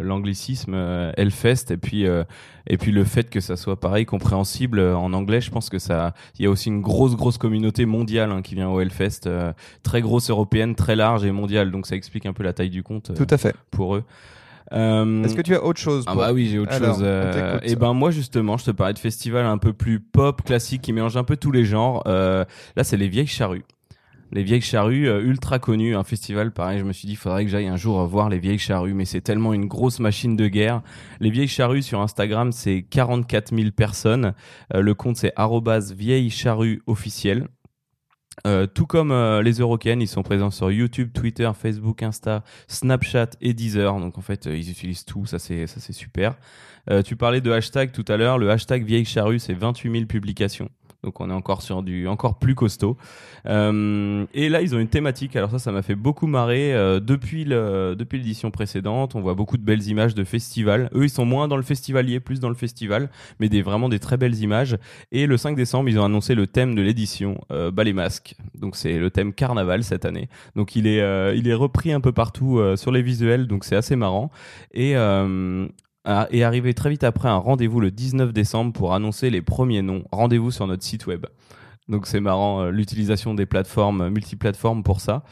l'anglicisme, 0.00 0.74
Hellfest, 1.16 1.70
et 1.70 1.76
puis 1.76 2.04
et 2.66 2.78
puis 2.78 2.92
le 2.92 3.04
fait 3.04 3.28
que 3.30 3.40
ça 3.40 3.56
soit 3.56 3.80
pareil 3.80 4.06
compréhensible 4.06 4.80
en 4.80 5.12
anglais, 5.12 5.40
je 5.40 5.50
pense 5.50 5.70
que 5.70 5.78
ça, 5.78 6.14
il 6.38 6.44
y 6.44 6.46
a 6.46 6.50
aussi 6.50 6.68
une 6.68 6.80
grosse 6.80 7.16
grosse 7.16 7.36
communauté 7.36 7.84
mondiale 7.84 8.30
hein, 8.30 8.42
qui 8.42 8.54
vient 8.54 8.68
au 8.68 8.80
Hellfest, 8.80 9.28
très 9.82 10.02
grosse 10.02 10.30
européenne, 10.30 10.74
très 10.74 10.94
large 10.94 11.24
et 11.24 11.32
mondiale. 11.32 11.70
Donc 11.70 11.86
ça 11.86 11.96
explique 11.96 12.26
un 12.26 12.32
peu 12.32 12.42
la 12.42 12.52
taille 12.52 12.70
du 12.70 12.82
compte. 12.82 13.12
Tout 13.14 13.26
à 13.28 13.38
fait. 13.38 13.54
Pour 13.70 13.96
eux. 13.96 14.04
Euh, 14.72 15.22
Est-ce 15.22 15.34
que 15.34 15.42
tu 15.42 15.54
as 15.54 15.62
autre 15.62 15.80
chose 15.80 16.04
Ah 16.06 16.14
bah 16.14 16.32
oui, 16.32 16.48
j'ai 16.50 16.58
autre 16.58 16.72
chose. 16.72 17.00
et 17.00 17.04
euh, 17.04 17.58
eh 17.62 17.76
ben 17.76 17.92
moi 17.92 18.10
justement, 18.10 18.56
je 18.56 18.64
te 18.64 18.70
parlais 18.70 18.94
de 18.94 18.98
festival 18.98 19.46
un 19.46 19.58
peu 19.58 19.72
plus 19.72 20.00
pop, 20.00 20.42
classique, 20.42 20.82
qui 20.82 20.92
mélange 20.92 21.16
un 21.16 21.24
peu 21.24 21.36
tous 21.36 21.52
les 21.52 21.64
genres. 21.64 22.02
Euh, 22.06 22.44
là, 22.76 22.84
c'est 22.84 22.96
les 22.96 23.08
vieilles 23.08 23.26
charrues. 23.26 23.64
Les 24.34 24.42
Vieilles 24.42 24.60
Charrues, 24.60 25.08
euh, 25.08 25.22
ultra 25.22 25.58
connu, 25.58 25.96
un 25.96 26.04
festival 26.04 26.52
pareil. 26.52 26.78
Je 26.78 26.84
me 26.84 26.92
suis 26.92 27.08
dit, 27.08 27.16
faudrait 27.16 27.44
que 27.44 27.50
j'aille 27.50 27.68
un 27.68 27.76
jour 27.76 28.04
voir 28.06 28.28
les 28.28 28.38
Vieilles 28.38 28.58
Charrues, 28.58 28.92
mais 28.92 29.04
c'est 29.04 29.20
tellement 29.20 29.54
une 29.54 29.66
grosse 29.66 30.00
machine 30.00 30.36
de 30.36 30.48
guerre. 30.48 30.82
Les 31.20 31.30
Vieilles 31.30 31.48
Charrues 31.48 31.82
sur 31.82 32.00
Instagram, 32.00 32.52
c'est 32.52 32.82
44 32.82 33.56
000 33.56 33.70
personnes. 33.70 34.34
Euh, 34.74 34.80
le 34.80 34.94
compte 34.94 35.16
c'est 35.16 35.32
vieilles 35.94 36.30
charrues 36.30 36.82
officiel. 36.86 37.48
Euh, 38.46 38.66
tout 38.66 38.86
comme 38.86 39.12
euh, 39.12 39.42
les 39.42 39.54
Eurocaines, 39.54 40.02
ils 40.02 40.08
sont 40.08 40.22
présents 40.22 40.50
sur 40.50 40.70
YouTube, 40.70 41.12
Twitter, 41.12 41.50
Facebook, 41.54 42.02
Insta, 42.02 42.42
Snapchat 42.68 43.30
et 43.40 43.54
Deezer. 43.54 43.98
Donc 44.00 44.18
en 44.18 44.22
fait, 44.22 44.46
euh, 44.46 44.56
ils 44.56 44.70
utilisent 44.70 45.04
tout, 45.04 45.24
ça 45.26 45.38
c'est 45.38 45.66
ça 45.66 45.80
c'est 45.80 45.92
super. 45.92 46.36
tu 47.04 47.16
parlais 47.16 47.40
de 47.40 47.50
hashtag 47.50 47.92
tout 47.92 48.04
à 48.08 48.16
l'heure. 48.16 48.38
Le 48.38 48.50
hashtag 48.50 48.84
vieille 48.84 49.04
charrue, 49.04 49.38
c'est 49.38 49.54
28 49.54 49.90
000 49.90 50.04
publications. 50.06 50.68
Donc 51.04 51.20
on 51.20 51.28
est 51.28 51.34
encore 51.34 51.62
sur 51.62 51.82
du 51.82 52.08
encore 52.08 52.38
plus 52.38 52.54
costaud. 52.54 52.96
Euh, 53.46 54.24
et 54.32 54.48
là 54.48 54.62
ils 54.62 54.74
ont 54.74 54.78
une 54.78 54.88
thématique. 54.88 55.36
Alors 55.36 55.50
ça, 55.50 55.58
ça 55.58 55.70
m'a 55.70 55.82
fait 55.82 55.94
beaucoup 55.94 56.26
marrer. 56.26 56.74
Euh, 56.74 56.98
depuis 56.98 57.44
le 57.44 57.94
depuis 57.96 58.18
l'édition 58.18 58.50
précédente, 58.50 59.14
on 59.14 59.20
voit 59.20 59.34
beaucoup 59.34 59.58
de 59.58 59.62
belles 59.62 59.86
images 59.86 60.14
de 60.14 60.24
festivals. 60.24 60.88
Eux, 60.94 61.04
ils 61.04 61.10
sont 61.10 61.26
moins 61.26 61.46
dans 61.46 61.56
le 61.56 61.62
festivalier, 61.62 62.20
plus 62.20 62.40
dans 62.40 62.48
le 62.48 62.54
festival, 62.54 63.10
mais 63.38 63.48
des 63.48 63.60
vraiment 63.60 63.88
des 63.88 63.98
très 63.98 64.16
belles 64.16 64.40
images. 64.40 64.78
Et 65.12 65.26
le 65.26 65.36
5 65.36 65.56
décembre, 65.56 65.90
ils 65.90 65.98
ont 65.98 66.04
annoncé 66.04 66.34
le 66.34 66.46
thème 66.46 66.74
de 66.74 66.80
l'édition, 66.80 67.38
euh, 67.50 67.70
bas 67.70 67.84
les 67.84 67.92
masques. 67.92 68.34
Donc 68.58 68.76
c'est 68.76 68.98
le 68.98 69.10
thème 69.10 69.34
carnaval 69.34 69.84
cette 69.84 70.06
année. 70.06 70.28
Donc 70.56 70.74
il 70.74 70.86
est 70.86 70.94
il 71.36 71.48
est 71.48 71.54
repris 71.54 71.92
un 71.92 72.00
peu 72.00 72.12
partout 72.12 72.60
sur 72.76 72.92
les 72.92 73.02
visuels. 73.02 73.46
Donc 73.46 73.64
c'est 73.64 73.76
assez 73.76 73.96
marrant. 73.96 74.30
Et 74.72 74.94
est 76.04 76.42
arrivé 76.42 76.74
très 76.74 76.90
vite 76.90 77.04
après 77.04 77.28
un 77.28 77.36
rendez-vous 77.36 77.80
le 77.80 77.90
19 77.90 78.32
décembre 78.32 78.72
pour 78.72 78.94
annoncer 78.94 79.30
les 79.30 79.42
premiers 79.42 79.82
noms. 79.82 80.04
Rendez-vous 80.12 80.50
sur 80.50 80.66
notre 80.66 80.82
site 80.82 81.06
web. 81.06 81.26
Donc 81.88 82.06
c'est 82.06 82.20
marrant 82.20 82.62
euh, 82.62 82.70
l'utilisation 82.70 83.34
des 83.34 83.46
plateformes 83.46 84.08
multiplateformes 84.08 84.82
pour 84.82 85.00
ça 85.00 85.22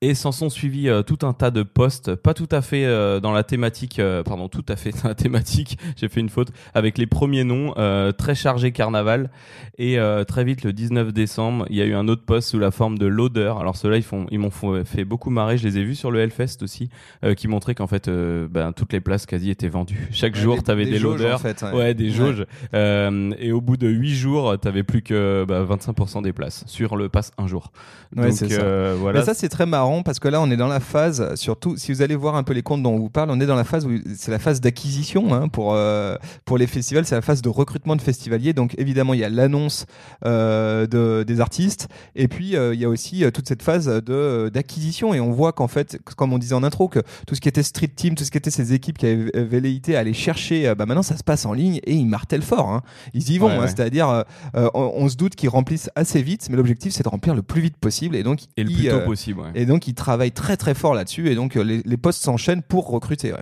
et 0.00 0.14
s'en 0.14 0.30
sont 0.30 0.48
suivis 0.48 0.88
euh, 0.88 1.02
tout 1.02 1.26
un 1.26 1.32
tas 1.32 1.50
de 1.50 1.64
posts, 1.64 2.14
pas 2.14 2.32
tout 2.32 2.48
à 2.52 2.62
fait 2.62 2.84
euh, 2.84 3.18
dans 3.18 3.32
la 3.32 3.42
thématique, 3.42 3.98
euh, 3.98 4.22
pardon, 4.22 4.48
tout 4.48 4.64
à 4.68 4.76
fait 4.76 4.90
dans 5.02 5.08
la 5.08 5.14
thématique, 5.14 5.76
j'ai 5.96 6.08
fait 6.08 6.20
une 6.20 6.28
faute, 6.28 6.52
avec 6.72 6.98
les 6.98 7.06
premiers 7.06 7.44
noms, 7.44 7.74
très 8.16 8.34
chargé 8.34 8.72
carnaval, 8.72 9.30
et 9.78 9.98
très 10.26 10.44
vite 10.44 10.64
le 10.64 10.72
19 10.72 11.12
décembre, 11.12 11.66
il 11.70 11.76
y 11.76 11.82
a 11.82 11.84
eu 11.84 11.94
un 11.94 12.08
autre 12.08 12.24
post 12.24 12.50
sous 12.50 12.58
la 12.58 12.70
forme 12.70 12.98
de 12.98 13.06
l'odeur. 13.06 13.58
Alors 13.58 13.76
ceux-là, 13.76 13.96
ils 13.96 14.02
font, 14.02 14.26
ils 14.30 14.38
m'ont 14.38 14.50
fait 14.50 15.04
beaucoup 15.04 15.30
marrer, 15.30 15.58
je 15.58 15.66
les 15.66 15.78
ai 15.78 15.84
vus 15.84 15.94
sur 15.94 16.10
le 16.10 16.20
Hellfest 16.20 16.62
aussi, 16.62 16.88
qui 17.36 17.48
montraient 17.48 17.74
qu'en 17.74 17.86
fait, 17.86 18.08
ben, 18.08 18.72
toutes 18.72 18.92
les 18.92 19.00
places 19.00 19.26
quasi 19.26 19.50
étaient 19.50 19.68
vendues. 19.68 20.08
Chaque 20.12 20.36
jour, 20.36 20.62
tu 20.62 20.70
avais 20.70 20.84
des, 20.84 20.98
loaders, 20.98 21.36
en 21.36 21.38
fait, 21.38 21.64
ouais. 21.74 21.94
des 21.94 22.10
jauges, 22.10 22.46
et 22.72 23.52
au 23.52 23.60
bout 23.60 23.76
de 23.76 23.88
8 23.88 24.14
jours, 24.14 24.58
t'avais 24.58 24.82
plus 24.82 25.02
que 25.02 25.44
bah, 25.46 25.64
25% 25.64 26.22
des 26.22 26.32
places 26.32 26.64
sur 26.66 26.96
le 26.96 27.08
pass 27.08 27.32
un 27.38 27.46
jour. 27.46 27.72
Donc 28.12 28.32
ça. 28.32 28.94
voilà. 28.94 29.20
Mais 29.20 29.24
ça 29.24 29.34
c'est 29.34 29.48
très 29.48 29.66
marrant 29.66 29.87
parce 30.04 30.18
que 30.18 30.28
là, 30.28 30.40
on 30.40 30.50
est 30.50 30.56
dans 30.56 30.68
la 30.68 30.80
phase, 30.80 31.34
surtout 31.34 31.76
si 31.76 31.92
vous 31.92 32.02
allez 32.02 32.16
voir 32.16 32.36
un 32.36 32.42
peu 32.42 32.52
les 32.52 32.62
comptes 32.62 32.82
dont 32.82 32.92
on 32.92 32.98
vous 32.98 33.10
parle, 33.10 33.30
on 33.30 33.40
est 33.40 33.46
dans 33.46 33.56
la 33.56 33.64
phase 33.64 33.86
où 33.86 33.90
c'est 34.16 34.30
la 34.30 34.38
phase 34.38 34.60
d'acquisition 34.60 35.34
hein, 35.34 35.48
pour, 35.48 35.74
euh, 35.74 36.16
pour 36.44 36.58
les 36.58 36.66
festivals, 36.66 37.04
c'est 37.04 37.14
la 37.14 37.22
phase 37.22 37.42
de 37.42 37.48
recrutement 37.48 37.96
de 37.96 38.02
festivaliers. 38.02 38.52
Donc 38.52 38.74
évidemment, 38.78 39.14
il 39.14 39.20
y 39.20 39.24
a 39.24 39.28
l'annonce 39.28 39.86
euh, 40.24 40.86
de, 40.86 41.24
des 41.26 41.40
artistes 41.40 41.88
et 42.14 42.28
puis 42.28 42.56
euh, 42.56 42.74
il 42.74 42.80
y 42.80 42.84
a 42.84 42.88
aussi 42.88 43.24
toute 43.32 43.48
cette 43.48 43.62
phase 43.62 43.86
de 43.86 44.50
d'acquisition 44.52 45.14
et 45.14 45.20
on 45.20 45.30
voit 45.30 45.52
qu'en 45.52 45.68
fait, 45.68 45.98
comme 46.16 46.32
on 46.32 46.38
disait 46.38 46.54
en 46.54 46.62
intro, 46.62 46.88
que 46.88 47.00
tout 47.26 47.34
ce 47.34 47.40
qui 47.40 47.48
était 47.48 47.62
street 47.62 47.92
team, 47.94 48.14
tout 48.14 48.24
ce 48.24 48.30
qui 48.30 48.38
était 48.38 48.50
ces 48.50 48.72
équipes 48.72 48.98
qui 48.98 49.06
avaient 49.06 49.44
velléité 49.44 49.96
à 49.96 50.00
aller 50.00 50.12
chercher, 50.12 50.74
bah 50.74 50.86
maintenant 50.86 51.02
ça 51.02 51.16
se 51.16 51.24
passe 51.24 51.46
en 51.46 51.52
ligne 51.52 51.80
et 51.84 51.94
ils 51.94 52.06
martèlent 52.06 52.42
fort. 52.42 52.70
Hein. 52.70 52.82
Ils 53.14 53.30
y 53.30 53.38
vont, 53.38 53.50
hein. 53.50 53.66
c'est-à-dire 53.66 54.24
on, 54.54 54.70
on, 54.74 55.08
se 55.08 55.16
doute 55.16 55.34
qu'ils 55.34 55.48
remplissent 55.48 55.90
assez 55.94 56.22
vite, 56.22 56.48
mais 56.50 56.56
l'objectif 56.56 56.92
c'est 56.92 57.02
de 57.02 57.08
remplir 57.08 57.34
le 57.34 57.42
plus 57.42 57.60
vite 57.60 57.76
possible 57.76 58.16
et 58.16 58.22
donc 58.22 58.40
et 58.56 58.64
le 58.64 58.70
plus 58.70 58.88
tôt 58.88 59.00
possible. 59.00 59.42
Et 59.54 59.66
donc 59.66 59.77
donc 59.78 59.86
ils 59.86 59.94
travaillent 59.94 60.32
très 60.32 60.56
très 60.56 60.74
fort 60.74 60.92
là-dessus 60.92 61.30
et 61.30 61.36
donc 61.36 61.56
euh, 61.56 61.62
les, 61.62 61.96
postes 61.96 62.20
s'enchaînent 62.20 62.62
pour 62.62 62.88
recruter. 62.88 63.32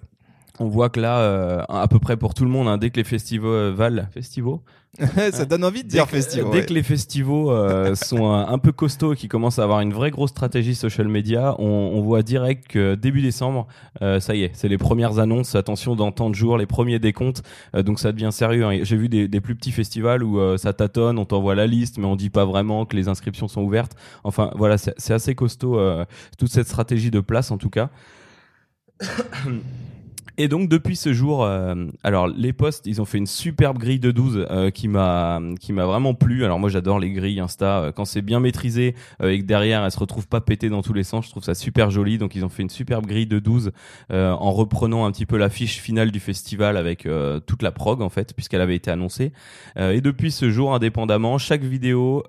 On 0.58 0.68
voit 0.68 0.88
que 0.88 1.00
là, 1.00 1.18
euh, 1.20 1.62
à 1.68 1.86
peu 1.88 1.98
près 1.98 2.16
pour 2.16 2.34
tout 2.34 2.44
le 2.44 2.50
monde, 2.50 2.68
hein, 2.68 2.78
dès 2.78 2.90
que 2.90 2.96
les 2.96 3.04
festivals, 3.04 3.72
valent, 3.72 4.06
festivals 4.12 4.60
ça 5.32 5.44
donne 5.44 5.64
envie 5.64 5.82
de 5.84 5.88
dire 5.88 6.08
festival. 6.08 6.50
Dès 6.52 6.64
que 6.64 6.72
les 6.72 6.82
festivals 6.82 7.48
euh, 7.48 7.94
sont 7.94 8.32
un, 8.32 8.58
peu 8.58 8.72
costauds 8.72 9.12
et 9.12 9.16
qui 9.16 9.28
commencent 9.28 9.58
à 9.58 9.64
avoir 9.64 9.80
une 9.80 9.92
vraie 9.92 10.10
grosse 10.10 10.30
stratégie 10.30 10.74
social 10.74 11.08
media, 11.08 11.54
on, 11.58 12.00
voit 12.00 12.22
direct 12.22 12.68
que 12.68 12.94
début 12.94 13.20
décembre, 13.20 13.66
euh, 14.02 14.20
ça 14.20 14.34
y 14.34 14.44
est, 14.44 14.50
c'est 14.54 14.68
les 14.68 14.78
premières 14.78 15.18
annonces. 15.18 15.54
Attention, 15.54 15.96
dans 15.96 16.12
tant 16.12 16.30
de 16.30 16.34
jours, 16.34 16.56
les 16.56 16.66
premiers 16.66 16.98
décomptes. 16.98 17.42
Euh, 17.74 17.82
donc 17.82 17.98
ça 17.98 18.12
devient 18.12 18.30
sérieux. 18.32 18.64
Hein. 18.64 18.78
J'ai 18.82 18.96
vu 18.96 19.08
des, 19.08 19.40
plus 19.40 19.54
petits 19.54 19.72
festivals 19.72 20.22
où 20.22 20.56
ça 20.56 20.72
tâtonne, 20.72 21.18
on 21.18 21.24
t'envoie 21.24 21.54
la 21.54 21.66
liste, 21.66 21.98
mais 21.98 22.06
on 22.06 22.16
dit 22.16 22.30
pas 22.30 22.44
vraiment 22.44 22.86
que 22.86 22.96
les 22.96 23.08
inscriptions 23.08 23.48
sont 23.48 23.62
ouvertes. 23.62 23.92
Enfin, 24.24 24.50
voilà, 24.56 24.78
c'est 24.78 25.12
assez 25.12 25.34
costaud 25.34 25.78
toute 26.38 26.50
cette 26.50 26.66
stratégie 26.66 27.10
de 27.10 27.20
place 27.20 27.50
en 27.50 27.58
tout 27.58 27.70
cas. 27.70 27.90
Et 30.38 30.48
donc 30.48 30.68
depuis 30.68 30.96
ce 30.96 31.14
jour, 31.14 31.44
euh, 31.44 31.74
alors 32.02 32.28
les 32.28 32.52
posts, 32.52 32.86
ils 32.86 33.00
ont 33.00 33.06
fait 33.06 33.16
une 33.16 33.26
superbe 33.26 33.78
grille 33.78 33.98
de 33.98 34.10
12 34.10 34.46
euh, 34.50 34.70
qui 34.70 34.86
m'a 34.86 35.40
qui 35.60 35.72
m'a 35.72 35.86
vraiment 35.86 36.12
plu. 36.12 36.44
Alors 36.44 36.58
moi 36.58 36.68
j'adore 36.68 36.98
les 36.98 37.10
grilles 37.10 37.40
Insta 37.40 37.78
euh, 37.78 37.92
quand 37.92 38.04
c'est 38.04 38.20
bien 38.20 38.38
maîtrisé 38.38 38.94
et 39.22 39.40
que 39.40 39.44
derrière 39.44 39.82
elles 39.82 39.90
se 39.90 39.98
retrouvent 39.98 40.28
pas 40.28 40.42
pétées 40.42 40.68
dans 40.68 40.82
tous 40.82 40.92
les 40.92 41.04
sens. 41.04 41.24
Je 41.24 41.30
trouve 41.30 41.42
ça 41.42 41.54
super 41.54 41.90
joli. 41.90 42.18
Donc 42.18 42.34
ils 42.34 42.44
ont 42.44 42.50
fait 42.50 42.62
une 42.62 42.70
superbe 42.70 43.06
grille 43.06 43.26
de 43.26 43.38
12 43.38 43.72
en 44.10 44.52
reprenant 44.52 45.06
un 45.06 45.12
petit 45.12 45.26
peu 45.26 45.36
l'affiche 45.36 45.80
finale 45.80 46.10
du 46.10 46.20
festival 46.20 46.76
avec 46.76 47.08
toute 47.46 47.62
la 47.62 47.72
prog 47.72 48.02
en 48.02 48.08
fait 48.08 48.34
puisqu'elle 48.34 48.60
avait 48.60 48.76
été 48.76 48.90
annoncée. 48.90 49.32
et 49.76 50.00
depuis 50.00 50.30
ce 50.30 50.50
jour, 50.50 50.74
indépendamment, 50.74 51.38
chaque 51.38 51.62
vidéo 51.62 52.24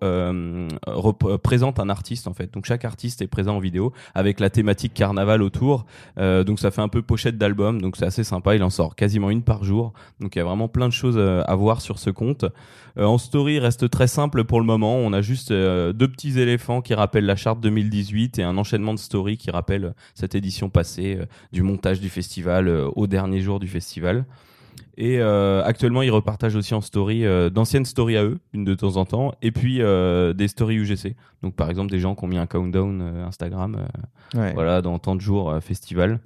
présente 1.43 1.79
un 1.79 1.89
artiste 1.89 2.27
en 2.27 2.33
fait. 2.33 2.53
Donc 2.53 2.65
chaque 2.65 2.85
artiste 2.85 3.21
est 3.21 3.27
présent 3.27 3.57
en 3.57 3.59
vidéo 3.59 3.93
avec 4.15 4.39
la 4.39 4.49
thématique 4.49 4.93
carnaval 4.93 5.41
autour. 5.41 5.85
donc 6.17 6.59
ça 6.59 6.71
fait 6.71 6.81
un 6.81 6.89
peu 6.89 7.01
pochette 7.01 7.37
d'album. 7.37 7.81
Donc 7.81 7.96
c'est 7.97 8.05
assez 8.05 8.23
sympa. 8.23 8.55
Il 8.55 8.63
en 8.63 8.69
sort 8.69 8.95
quasiment 8.95 9.29
une 9.29 9.41
par 9.41 9.63
jour. 9.63 9.93
Donc 10.19 10.36
il 10.36 10.39
y 10.39 10.41
a 10.41 10.45
vraiment 10.45 10.67
plein 10.67 10.88
de 10.88 10.93
choses 10.93 11.17
euh, 11.17 11.43
à 11.45 11.55
voir 11.55 11.81
sur 11.81 11.99
ce 11.99 12.10
compte. 12.10 12.45
Euh, 12.97 13.05
en 13.05 13.17
story, 13.17 13.60
reste 13.60 13.89
très 13.89 14.07
simple 14.07 14.43
pour 14.43 14.60
le 14.60 14.65
moment. 14.65 14.97
On 14.97 15.13
a 15.13 15.21
juste 15.21 15.51
euh, 15.51 15.93
deux 15.93 16.07
petits 16.07 16.39
éléphants 16.39 16.81
qui 16.81 16.93
rappellent 16.93 17.25
la 17.25 17.36
charte 17.36 17.60
2018 17.60 18.39
et 18.39 18.43
un 18.43 18.57
enchaînement 18.57 18.93
de 18.93 18.99
story 18.99 19.38
qui 19.38 19.51
rappelle 19.51 19.93
cette 20.13 20.36
édition 20.36 20.69
passée 20.69 21.19
du 21.51 21.63
montage 21.63 21.99
du 21.99 22.10
festival 22.10 22.69
au 22.95 23.07
dernier 23.07 23.41
jour 23.41 23.60
du 23.60 23.67
festival. 23.67 24.25
Et 24.99 25.19
actuellement, 25.21 26.01
ils 26.01 26.12
repartagent 26.12 26.55
aussi 26.55 26.73
en 26.73 26.81
story 26.81 27.23
d'anciennes 27.51 27.86
stories 27.86 28.17
à 28.17 28.23
eux, 28.23 28.39
une 28.53 28.63
de 28.63 28.73
temps 28.73 28.97
en 28.97 29.05
temps, 29.05 29.33
et 29.41 29.51
puis 29.51 29.77
des 29.77 30.47
stories 30.47 30.77
UGC. 30.77 31.15
Donc, 31.43 31.55
par 31.55 31.69
exemple, 31.69 31.91
des 31.91 31.99
gens 31.99 32.15
qui 32.15 32.25
ont 32.25 32.27
mis 32.27 32.38
un 32.38 32.47
countdown 32.47 33.01
Instagram, 33.27 33.88
voilà, 34.33 34.81
dans 34.81 34.97
tant 34.99 35.15
de 35.15 35.21
jours 35.21 35.55
festival. 35.62 36.19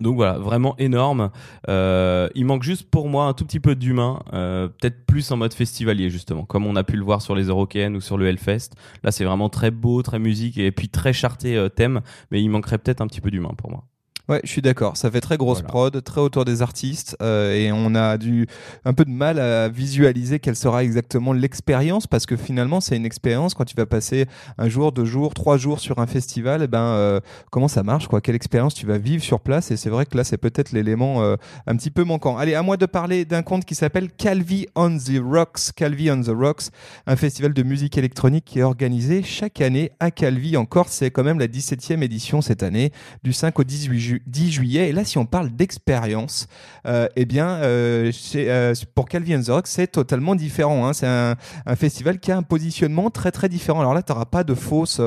Donc 0.00 0.16
voilà, 0.16 0.38
vraiment 0.38 0.76
énorme. 0.78 1.30
Euh, 1.68 2.28
il 2.34 2.44
manque 2.44 2.62
juste 2.62 2.90
pour 2.90 3.08
moi 3.08 3.26
un 3.26 3.34
tout 3.34 3.44
petit 3.44 3.60
peu 3.60 3.74
d'humain, 3.74 4.20
euh, 4.32 4.68
peut-être 4.68 5.04
plus 5.06 5.30
en 5.30 5.36
mode 5.36 5.52
festivalier 5.52 6.10
justement, 6.10 6.44
comme 6.44 6.66
on 6.66 6.76
a 6.76 6.84
pu 6.84 6.96
le 6.96 7.04
voir 7.04 7.22
sur 7.22 7.34
les 7.34 7.44
Eurocaines 7.44 7.96
ou 7.96 8.00
sur 8.00 8.16
le 8.16 8.26
Hellfest. 8.26 8.70
Là, 9.02 9.12
c'est 9.12 9.24
vraiment 9.24 9.48
très 9.48 9.70
beau, 9.70 10.02
très 10.02 10.18
musique 10.18 10.58
et 10.58 10.72
puis 10.72 10.88
très 10.88 11.12
charté 11.12 11.56
euh, 11.56 11.68
thème, 11.68 12.00
mais 12.30 12.42
il 12.42 12.48
manquerait 12.48 12.78
peut-être 12.78 13.00
un 13.00 13.06
petit 13.06 13.20
peu 13.20 13.30
d'humain 13.30 13.52
pour 13.56 13.70
moi. 13.70 13.84
Ouais, 14.28 14.40
je 14.44 14.50
suis 14.50 14.62
d'accord. 14.62 14.96
Ça 14.96 15.10
fait 15.10 15.20
très 15.20 15.36
grosse 15.36 15.62
prod, 15.62 16.02
très 16.04 16.20
autour 16.20 16.44
des 16.44 16.62
artistes, 16.62 17.16
euh, 17.22 17.54
et 17.54 17.72
on 17.72 17.96
a 17.96 18.18
du 18.18 18.46
un 18.84 18.92
peu 18.94 19.04
de 19.04 19.10
mal 19.10 19.40
à 19.40 19.68
visualiser 19.68 20.38
quelle 20.38 20.54
sera 20.54 20.84
exactement 20.84 21.32
l'expérience, 21.32 22.06
parce 22.06 22.24
que 22.24 22.36
finalement, 22.36 22.80
c'est 22.80 22.96
une 22.96 23.04
expérience 23.04 23.54
quand 23.54 23.64
tu 23.64 23.74
vas 23.74 23.84
passer 23.84 24.26
un 24.58 24.68
jour, 24.68 24.92
deux 24.92 25.04
jours, 25.04 25.34
trois 25.34 25.56
jours 25.56 25.80
sur 25.80 25.98
un 25.98 26.06
festival. 26.06 26.60
Et 26.60 26.64
eh 26.64 26.68
ben, 26.68 26.78
euh, 26.78 27.20
comment 27.50 27.66
ça 27.66 27.82
marche, 27.82 28.06
quoi? 28.06 28.20
Quelle 28.20 28.36
expérience 28.36 28.74
tu 28.74 28.86
vas 28.86 28.96
vivre 28.96 29.24
sur 29.24 29.40
place? 29.40 29.72
Et 29.72 29.76
c'est 29.76 29.90
vrai 29.90 30.06
que 30.06 30.16
là, 30.16 30.22
c'est 30.22 30.36
peut-être 30.36 30.70
l'élément 30.70 31.22
euh, 31.22 31.34
un 31.66 31.74
petit 31.74 31.90
peu 31.90 32.04
manquant. 32.04 32.38
Allez, 32.38 32.54
à 32.54 32.62
moi 32.62 32.76
de 32.76 32.86
parler 32.86 33.24
d'un 33.24 33.42
compte 33.42 33.64
qui 33.64 33.74
s'appelle 33.74 34.08
Calvi 34.12 34.66
on 34.76 34.96
the 34.98 35.20
Rocks. 35.20 35.72
Calvi 35.74 36.12
on 36.12 36.20
the 36.22 36.28
Rocks, 36.28 36.70
un 37.08 37.16
festival 37.16 37.54
de 37.54 37.62
musique 37.64 37.98
électronique 37.98 38.44
qui 38.44 38.60
est 38.60 38.62
organisé 38.62 39.24
chaque 39.24 39.60
année 39.60 39.90
à 39.98 40.12
Calvi 40.12 40.56
en 40.56 40.64
Corse. 40.64 40.92
C'est 40.92 41.10
quand 41.10 41.24
même 41.24 41.40
la 41.40 41.48
17e 41.48 42.02
édition 42.02 42.40
cette 42.40 42.62
année, 42.62 42.92
du 43.24 43.32
5 43.32 43.58
au 43.58 43.64
18 43.64 43.98
juillet 43.98 44.11
10 44.26 44.52
juillet. 44.52 44.88
Et 44.88 44.92
là, 44.92 45.04
si 45.04 45.18
on 45.18 45.26
parle 45.26 45.50
d'expérience, 45.50 46.48
euh, 46.86 47.08
eh 47.16 47.24
bien, 47.24 47.48
euh, 47.62 48.10
euh, 48.34 48.74
pour 48.94 49.06
Rock, 49.48 49.66
c'est 49.66 49.86
totalement 49.86 50.34
différent. 50.34 50.86
Hein. 50.86 50.92
C'est 50.92 51.06
un, 51.06 51.36
festival 51.76 52.18
qui 52.18 52.30
a 52.30 52.36
un 52.36 52.42
positionnement 52.42 53.10
très 53.10 53.30
très 53.30 53.48
différent. 53.48 53.80
Alors 53.80 53.94
là, 53.94 54.02
tu 54.02 54.12
n'auras 54.12 54.24
pas 54.24 54.44
de 54.44 54.54
fausses 54.54 55.00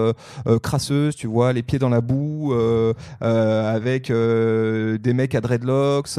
crasseuses, 0.61 1.15
tu 1.15 1.27
vois, 1.27 1.53
les 1.53 1.63
pieds 1.63 1.79
dans 1.79 1.89
la 1.89 2.01
boue, 2.01 2.53
avec 3.21 4.11
des 4.11 5.13
mecs 5.13 5.35
à 5.35 5.41
dreadlocks 5.41 6.17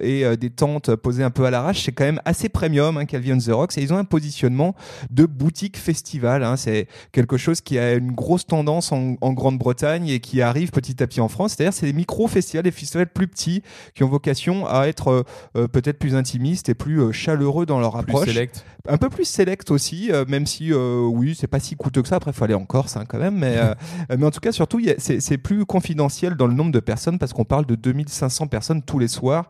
et 0.00 0.36
des 0.36 0.50
tentes 0.50 0.94
posées 0.96 1.22
un 1.22 1.30
peu 1.30 1.44
à 1.44 1.50
l'arrache. 1.50 1.84
C'est 1.84 1.92
quand 1.92 2.04
même 2.04 2.20
assez 2.24 2.48
premium, 2.48 2.96
hein, 2.96 3.04
the 3.38 3.52
Rocks. 3.52 3.76
Et 3.78 3.82
ils 3.82 3.92
ont 3.92 3.98
un 3.98 4.04
positionnement 4.04 4.74
de 5.10 5.26
boutique 5.26 5.78
festival. 5.78 6.44
Hein. 6.44 6.56
C'est 6.56 6.88
quelque 7.12 7.36
chose 7.36 7.60
qui 7.60 7.78
a 7.78 7.94
une 7.94 8.12
grosse 8.12 8.46
tendance 8.46 8.92
en, 8.92 9.16
en 9.20 9.32
Grande-Bretagne 9.32 10.08
et 10.08 10.20
qui 10.20 10.42
arrive 10.42 10.70
petit 10.70 11.02
à 11.02 11.06
petit 11.06 11.20
en 11.20 11.28
France. 11.28 11.54
C'est-à-dire, 11.54 11.72
c'est 11.72 11.86
des 11.86 11.92
micros 11.92 12.23
gros 12.24 12.32
festivals, 12.32 12.64
des 12.64 12.70
festivals 12.70 13.06
plus 13.06 13.28
petits 13.28 13.62
qui 13.94 14.02
ont 14.02 14.08
vocation 14.08 14.66
à 14.66 14.86
être 14.86 15.24
peut-être 15.52 15.98
plus 15.98 16.14
intimistes 16.14 16.68
et 16.68 16.74
plus 16.74 17.12
chaleureux 17.12 17.66
dans 17.66 17.80
leur 17.80 17.96
approche. 17.96 18.24
Plus 18.24 18.32
select. 18.32 18.64
Un 18.88 18.98
peu 18.98 19.08
plus 19.08 19.24
select 19.24 19.70
aussi, 19.70 20.10
même 20.28 20.46
si 20.46 20.72
oui, 20.72 21.36
c'est 21.38 21.46
pas 21.46 21.60
si 21.60 21.76
coûteux 21.76 22.02
que 22.02 22.08
ça. 22.08 22.16
Après, 22.16 22.30
il 22.30 22.34
faut 22.34 22.44
aller 22.44 22.54
en 22.54 22.64
Corse 22.64 22.96
hein, 22.96 23.04
quand 23.06 23.18
même, 23.18 23.36
mais 23.36 23.58
mais 24.16 24.24
en 24.24 24.30
tout 24.30 24.40
cas, 24.40 24.52
surtout, 24.52 24.80
c'est 24.98 25.38
plus 25.38 25.66
confidentiel 25.66 26.34
dans 26.34 26.46
le 26.46 26.54
nombre 26.54 26.72
de 26.72 26.80
personnes 26.80 27.18
parce 27.18 27.32
qu'on 27.32 27.44
parle 27.44 27.66
de 27.66 27.74
2500 27.74 28.46
personnes 28.46 28.82
tous 28.82 28.98
les 28.98 29.08
soirs 29.08 29.48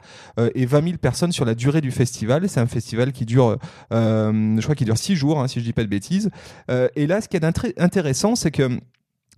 et 0.55 0.67
20 0.67 0.85
000 0.85 0.97
personnes 0.99 1.33
sur 1.33 1.45
la 1.45 1.55
durée 1.55 1.81
du 1.81 1.91
festival. 1.91 2.49
C'est 2.49 2.61
un 2.61 2.67
festival 2.67 3.13
qui 3.13 3.25
dure, 3.25 3.59
je 3.91 4.61
crois 4.63 4.75
qu'il 4.75 4.87
dure 4.87 4.99
6 4.99 5.17
jours, 5.17 5.41
hein, 5.41 5.49
si 5.49 5.61
je 5.61 5.65
dis 5.65 5.73
pas 5.73 5.83
de 5.83 5.89
bêtises. 5.89 6.31
et 6.69 7.07
là, 7.07 7.21
ce 7.21 7.29
qui 7.29 7.37
est 7.37 7.45
intéressant, 7.79 8.37
c'est 8.37 8.51
que 8.51 8.81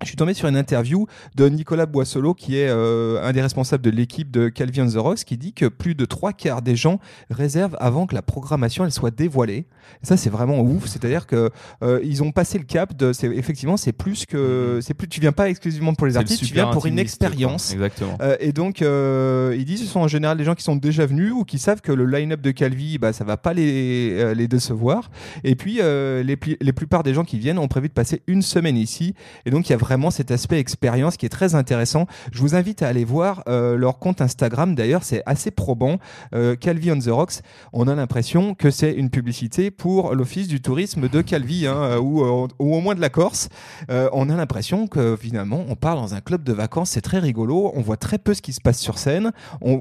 je 0.03 0.09
suis 0.09 0.17
tombé 0.17 0.35
sur 0.35 0.49
une 0.49 0.57
interview 0.57 1.07
de 1.35 1.49
Nicolas 1.49 1.87
Boissolo, 1.87 2.35
qui 2.35 2.59
est 2.59 2.69
euh, 2.69 3.23
un 3.23 3.33
des 3.33 3.41
responsables 3.41 3.83
de 3.83 3.91
l'équipe 3.91 4.31
de 4.31 4.49
Calvin 4.49 4.87
the 4.89 4.97
Rocks, 4.97 5.25
qui 5.25 5.39
dit 5.39 5.53
que 5.53 5.67
plus 5.67 5.95
de 5.95 6.05
trois 6.05 6.33
quarts 6.33 6.61
des 6.61 6.77
gens 6.77 7.01
réservent 7.31 7.77
avant 7.81 8.07
que 8.07 8.15
la 8.15 8.23
programmation 8.23 8.85
elle 8.85 8.93
soit 8.93 9.11
dévoilée. 9.11 9.67
Et 10.03 10.07
ça, 10.07 10.17
c'est 10.17 10.29
vraiment 10.29 10.61
ouf. 10.61 10.87
C'est-à-dire 10.87 11.27
que 11.27 11.51
euh, 11.83 12.01
ils 12.05 12.23
ont 12.23 12.31
passé 12.31 12.59
le 12.59 12.65
cap 12.65 12.95
de. 12.95 13.13
Effectivement, 13.33 13.77
c'est 13.77 13.93
plus 13.93 14.27
que. 14.27 14.79
Mm-hmm. 14.79 14.81
C'est 14.83 14.95
plus. 14.95 15.09
Tu 15.09 15.21
viens 15.21 15.33
pas 15.33 15.49
exclusivement 15.49 15.95
pour 15.95 16.07
les 16.07 16.17
artistes, 16.17 16.45
tu 16.45 16.53
viens 16.53 16.67
pour 16.67 16.87
une 16.87 16.99
expérience. 16.99 17.73
Exactement. 17.73 18.19
Euh, 18.21 18.37
et 18.41 18.53
donc, 18.53 18.81
ils 18.81 19.65
disent, 19.65 19.81
ce 19.81 19.87
sont 19.87 20.01
en 20.01 20.09
général 20.09 20.37
des 20.37 20.45
gens 20.45 20.55
qui 20.55 20.65
sont 20.65 20.77
déjà 20.77 21.07
venus 21.07 21.33
ou 21.33 21.45
qui 21.45 21.59
savent 21.59 21.81
que 21.81 21.93
le 21.93 22.05
line-up 22.05 22.41
de 22.41 22.51
Calvi, 22.51 22.99
bah, 22.99 23.13
ça 23.13 23.25
va 23.25 23.37
pas 23.37 23.55
les 23.55 24.35
les 24.35 24.49
décevoir. 24.49 25.11
Et 25.43 25.55
puis, 25.55 25.77
les, 25.77 26.39
les 26.61 26.73
plupart 26.73 27.03
des 27.03 27.15
gens 27.15 27.25
qui 27.25 27.39
viennent 27.39 27.59
ont 27.59 27.69
prévu 27.69 27.89
de 27.89 27.95
passer 27.95 28.23
une 28.27 28.43
semaine 28.43 28.77
ici. 28.77 29.15
Et 29.47 29.51
donc, 29.51 29.69
il 29.69 29.73
y 29.73 29.75
a 29.75 29.79
vraiment 29.87 30.11
cet 30.11 30.33
aspect 30.33 30.59
expérience 30.59 31.17
qui 31.17 31.27
est 31.27 31.29
très 31.29 31.55
intéressant. 31.55 32.07
Je 32.33 32.41
vous 32.41 32.57
invite 32.57 32.83
à 32.83 32.89
aller 32.89 33.05
voir 33.05 33.45
euh, 33.47 33.77
leur 33.77 34.01
compte 34.01 34.21
Instagram. 34.21 34.75
D'ailleurs, 34.75 35.05
c'est 35.05 35.23
assez 35.27 35.53
probant. 35.53 35.99
Euh, 36.35 36.57
Calvi 36.57 36.91
on 36.91 36.99
the 36.99 37.07
Rocks, 37.07 37.35
on 37.73 37.87
a 37.87 37.95
l'impression 37.95 38.57
que 38.57 38.73
c'est 38.73 38.93
une 38.93 39.11
publicité 39.11 39.71
pour 39.71 40.13
l'Office 40.17 40.49
du 40.49 40.61
tourisme 40.61 41.09
de 41.09 41.21
Calvi, 41.21 41.69
hein, 41.69 41.77
euh, 41.77 42.01
ou, 42.01 42.21
au 42.59 42.81
moins 42.81 42.97
de 42.97 43.01
la 43.01 43.11
Corse. 43.11 43.49
on 43.89 44.29
a 44.29 44.35
l'impression 44.35 44.89
que 44.89 45.17
finalement, 45.17 45.65
on 45.69 45.77
parle 45.77 46.01
dans 46.01 46.15
un 46.15 46.21
club 46.21 46.43
de 46.43 46.53
vacances. 46.53 46.91
C'est 46.91 47.01
très 47.01 47.21
rigolo. 47.21 47.71
On 47.77 47.81
voit 47.81 47.97
très 47.97 48.19
peu 48.19 48.35
ce 48.35 48.43
qui 48.43 48.53
se 48.53 48.61
passe 48.61 48.81
sur 48.81 48.99
scène. 48.99 49.31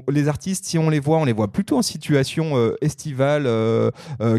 Les 0.08 0.28
artistes, 0.28 0.66
si 0.66 0.78
on 0.78 0.88
les 0.88 1.00
voit, 1.00 1.18
on 1.18 1.24
les 1.24 1.32
voit 1.32 1.48
plutôt 1.48 1.78
en 1.78 1.82
situation 1.82 2.54
estivale, 2.80 3.48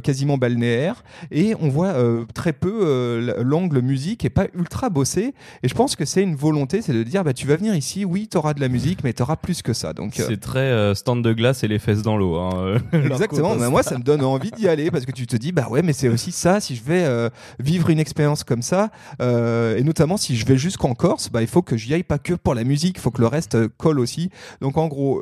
quasiment 0.02 0.38
balnéaire. 0.38 1.04
Et 1.32 1.56
on 1.60 1.68
voit 1.68 1.94
très 2.34 2.54
peu 2.54 3.44
l'angle 3.44 3.82
musique 3.82 4.24
et 4.24 4.30
pas 4.30 4.48
ultra 4.54 4.90
bossé. 4.90 5.34
Et 5.64 5.68
je 5.68 5.74
pense 5.74 5.96
que 5.96 6.06
c'est 6.06 6.22
une 6.22 6.36
volonté, 6.36 6.82
c'est 6.82 6.94
de 6.94 7.04
dire 7.04 7.24
bah, 7.24 7.34
tu 7.34 7.48
vas 7.48 7.56
venir 7.56 7.76
ici, 7.76 8.06
oui, 8.06 8.28
tu 8.30 8.38
auras 8.38 8.54
de 8.54 8.62
la 8.62 8.70
musique, 8.70 9.04
mais 9.04 9.14
tu 9.14 9.22
auras 9.22 9.36
plus 9.36 9.62
que 9.62 9.74
ça. 9.74 9.94
Donc, 9.94 10.20
euh, 10.20 10.26
C'est 10.28 10.40
très 10.40 10.60
euh, 10.60 10.96
stand 10.96 11.24
de 11.24 11.34
glace 11.34 11.64
et 11.64 11.68
les 11.68 11.80
fesses 11.80 12.02
dans 12.02 12.18
l'eau. 12.18 12.36
Hein, 12.36 12.80
euh, 12.94 13.08
Exactement, 13.10 13.56
bah, 13.56 13.70
moi 13.70 13.84
ça 13.84 13.98
me 13.98 14.04
donne 14.04 14.24
envie 14.24 14.52
d'y 14.52 14.68
aller 14.68 14.92
parce 14.92 15.06
que 15.06 15.12
tu 15.12 15.28
te 15.28 15.36
dis 15.36 15.52
bah 15.52 15.68
ouais, 15.70 15.82
mais 15.82 15.94
c'est 15.94 16.10
aussi 16.10 16.32
ça, 16.32 16.60
si 16.60 16.76
je 16.76 16.84
vais 16.84 17.30
vivre 17.60 17.90
une 17.90 18.00
expérience 18.00 18.44
comme 18.44 18.62
ça, 18.62 18.92
et 19.20 19.84
notamment 19.84 20.18
si 20.18 20.36
je 20.36 20.46
vais 20.46 20.58
jusqu'en 20.58 20.94
Corse, 20.94 21.30
bah, 21.30 21.42
il 21.42 21.48
faut 21.48 21.62
que 21.62 21.78
j'y 21.78 21.94
aille 21.94 22.04
pas 22.04 22.20
que 22.20 22.34
pour 22.34 22.56
la 22.56 22.64
musique, 22.64 22.98
il 22.98 23.02
faut 23.02 23.12
que 23.12 23.22
le 23.22 23.28
reste 23.28 23.68
colle 23.78 24.00
aussi. 24.00 24.30
Donc 24.62 24.78
en 24.78 24.88
gros, 24.88 25.22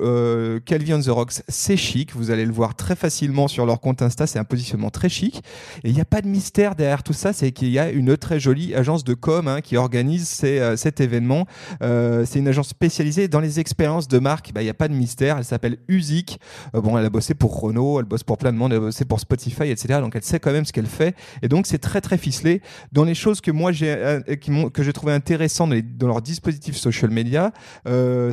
Calvin 0.65 0.99
the 0.99 1.07
Rocks, 1.07 1.41
c'est 1.47 1.77
chic, 1.77 2.15
vous 2.15 2.31
allez 2.31 2.45
le 2.45 2.53
voir 2.53 2.75
très 2.75 2.95
facilement 2.95 3.47
sur 3.47 3.65
leur 3.65 3.79
compte 3.79 4.01
Insta, 4.01 4.27
c'est 4.27 4.39
un 4.39 4.43
positionnement 4.43 4.89
très 4.89 5.09
chic. 5.09 5.43
Et 5.83 5.89
il 5.89 5.95
n'y 5.95 6.01
a 6.01 6.05
pas 6.05 6.21
de 6.21 6.27
mystère 6.27 6.75
derrière 6.75 7.03
tout 7.03 7.13
ça, 7.13 7.33
c'est 7.33 7.51
qu'il 7.51 7.69
y 7.69 7.79
a 7.79 7.89
une 7.89 8.17
très 8.17 8.39
jolie 8.39 8.75
agence 8.75 9.03
de 9.03 9.13
com 9.13 9.47
hein, 9.47 9.61
qui 9.61 9.77
organise 9.77 10.24
c'est 10.25 10.59
euh, 10.59 10.75
cet 10.75 10.99
événement. 10.99 11.45
Euh, 11.81 12.25
c'est 12.25 12.39
une 12.39 12.47
agence 12.47 12.69
spécialisée 12.69 13.27
dans 13.27 13.39
les 13.39 13.59
expériences 13.59 14.07
de 14.07 14.19
marque. 14.19 14.51
Bah, 14.53 14.61
il 14.61 14.65
n'y 14.65 14.69
a 14.69 14.75
pas 14.75 14.87
de 14.87 14.93
mystère. 14.93 15.37
Elle 15.37 15.45
s'appelle 15.45 15.77
Uzik. 15.87 16.39
Euh, 16.75 16.81
bon, 16.81 16.97
elle 16.97 17.05
a 17.05 17.09
bossé 17.09 17.33
pour 17.33 17.59
Renault, 17.59 17.99
elle 17.99 18.05
bosse 18.05 18.23
pour 18.23 18.37
plein 18.37 18.51
de 18.51 18.57
monde, 18.57 18.73
elle 18.73 18.77
a 18.79 18.81
bossé 18.81 19.05
pour 19.05 19.19
Spotify, 19.19 19.69
etc. 19.69 19.99
Donc 20.01 20.15
elle 20.15 20.23
sait 20.23 20.39
quand 20.39 20.51
même 20.51 20.65
ce 20.65 20.73
qu'elle 20.73 20.85
fait. 20.85 21.15
Et 21.41 21.47
donc 21.47 21.67
c'est 21.67 21.77
très 21.77 22.01
très 22.01 22.17
ficelé. 22.17 22.61
Dans 22.91 23.03
les 23.03 23.15
choses 23.15 23.41
que 23.41 23.51
moi 23.51 23.71
j'ai 23.71 23.95
que 23.95 24.91
trouvé 24.91 25.13
intéressantes 25.13 25.73
dans, 25.97 26.07
leur 26.07 26.21
dispositif 26.21 26.75
social 26.75 27.11
media, 27.11 27.51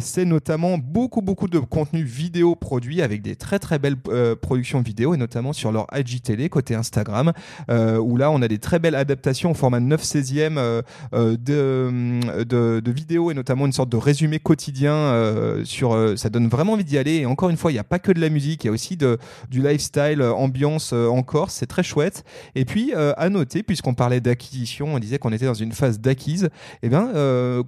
c'est 0.00 0.24
notamment 0.24 0.78
beaucoup 0.78 1.22
beaucoup 1.22 1.48
de 1.48 1.58
contenu 1.58 2.02
vidéo 2.02 2.54
produit 2.54 3.02
avec 3.02 3.22
des 3.22 3.36
très 3.36 3.58
très 3.58 3.78
belles 3.78 3.96
productions 4.40 4.80
vidéo 4.80 5.14
et 5.14 5.16
notamment 5.16 5.52
sur 5.52 5.72
leur 5.72 5.86
IGTV 5.94 6.48
côté 6.48 6.74
Instagram 6.74 7.32
où 7.68 8.16
là 8.16 8.30
on 8.30 8.42
a 8.42 8.48
des 8.48 8.58
très 8.58 8.78
belles 8.78 8.94
adaptations 8.94 9.50
au 9.50 9.54
format 9.54 9.80
9 9.80 10.02
16e 10.02 10.82
de 11.12 11.81
de, 11.90 12.90
vidéos 12.92 13.30
et 13.30 13.34
notamment 13.34 13.66
une 13.66 13.72
sorte 13.72 13.88
de 13.88 13.96
résumé 13.96 14.38
quotidien 14.38 14.94
euh, 14.94 15.64
sur. 15.64 15.92
Euh, 15.92 16.16
ça 16.16 16.28
donne 16.28 16.48
vraiment 16.48 16.72
envie 16.74 16.84
d'y 16.84 16.98
aller. 16.98 17.16
Et 17.16 17.26
encore 17.26 17.50
une 17.50 17.56
fois, 17.56 17.70
il 17.70 17.74
n'y 17.74 17.80
a 17.80 17.84
pas 17.84 17.98
que 17.98 18.12
de 18.12 18.20
la 18.20 18.28
musique, 18.28 18.64
il 18.64 18.66
y 18.66 18.70
a 18.70 18.72
aussi 18.72 18.96
de, 18.96 19.18
du 19.50 19.62
lifestyle, 19.62 20.20
euh, 20.20 20.32
ambiance 20.32 20.92
en 20.92 21.22
Corse. 21.22 21.54
C'est 21.54 21.66
très 21.66 21.82
chouette. 21.82 22.24
Et 22.54 22.64
puis, 22.64 22.92
à 22.94 23.28
noter, 23.28 23.62
puisqu'on 23.62 23.94
parlait 23.94 24.20
d'acquisition, 24.20 24.94
on 24.94 24.98
disait 24.98 25.18
qu'on 25.18 25.32
était 25.32 25.46
dans 25.46 25.54
une 25.54 25.72
phase 25.72 26.00
d'acquise. 26.00 26.44
Et 26.44 26.86
eh 26.86 26.88
bien, 26.88 27.10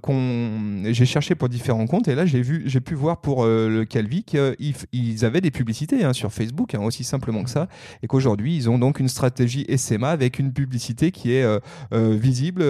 qu'on 0.01 0.83
j'ai 0.85 1.05
cherché 1.05 1.35
pour 1.35 1.49
différents 1.49 1.87
comptes 1.87 2.07
et 2.07 2.15
là, 2.15 2.25
j'ai 2.25 2.41
vu, 2.41 2.63
j'ai 2.65 2.81
pu 2.81 2.95
voir 2.95 3.21
pour 3.21 3.45
le 3.45 3.83
Calvi 3.85 4.23
qu'ils 4.23 5.25
avaient 5.25 5.41
des 5.41 5.51
publicités 5.51 6.03
hein, 6.03 6.13
sur 6.13 6.31
Facebook, 6.31 6.75
hein, 6.75 6.81
aussi 6.81 7.03
simplement 7.03 7.43
que 7.43 7.49
ça, 7.49 7.67
et 8.03 8.07
qu'aujourd'hui, 8.07 8.55
ils 8.55 8.69
ont 8.69 8.77
donc 8.77 8.99
une 8.99 9.09
stratégie 9.09 9.65
SMA 9.77 10.09
avec 10.09 10.39
une 10.39 10.51
publicité 10.51 11.11
qui 11.11 11.33
est 11.33 11.45
visible 11.91 12.63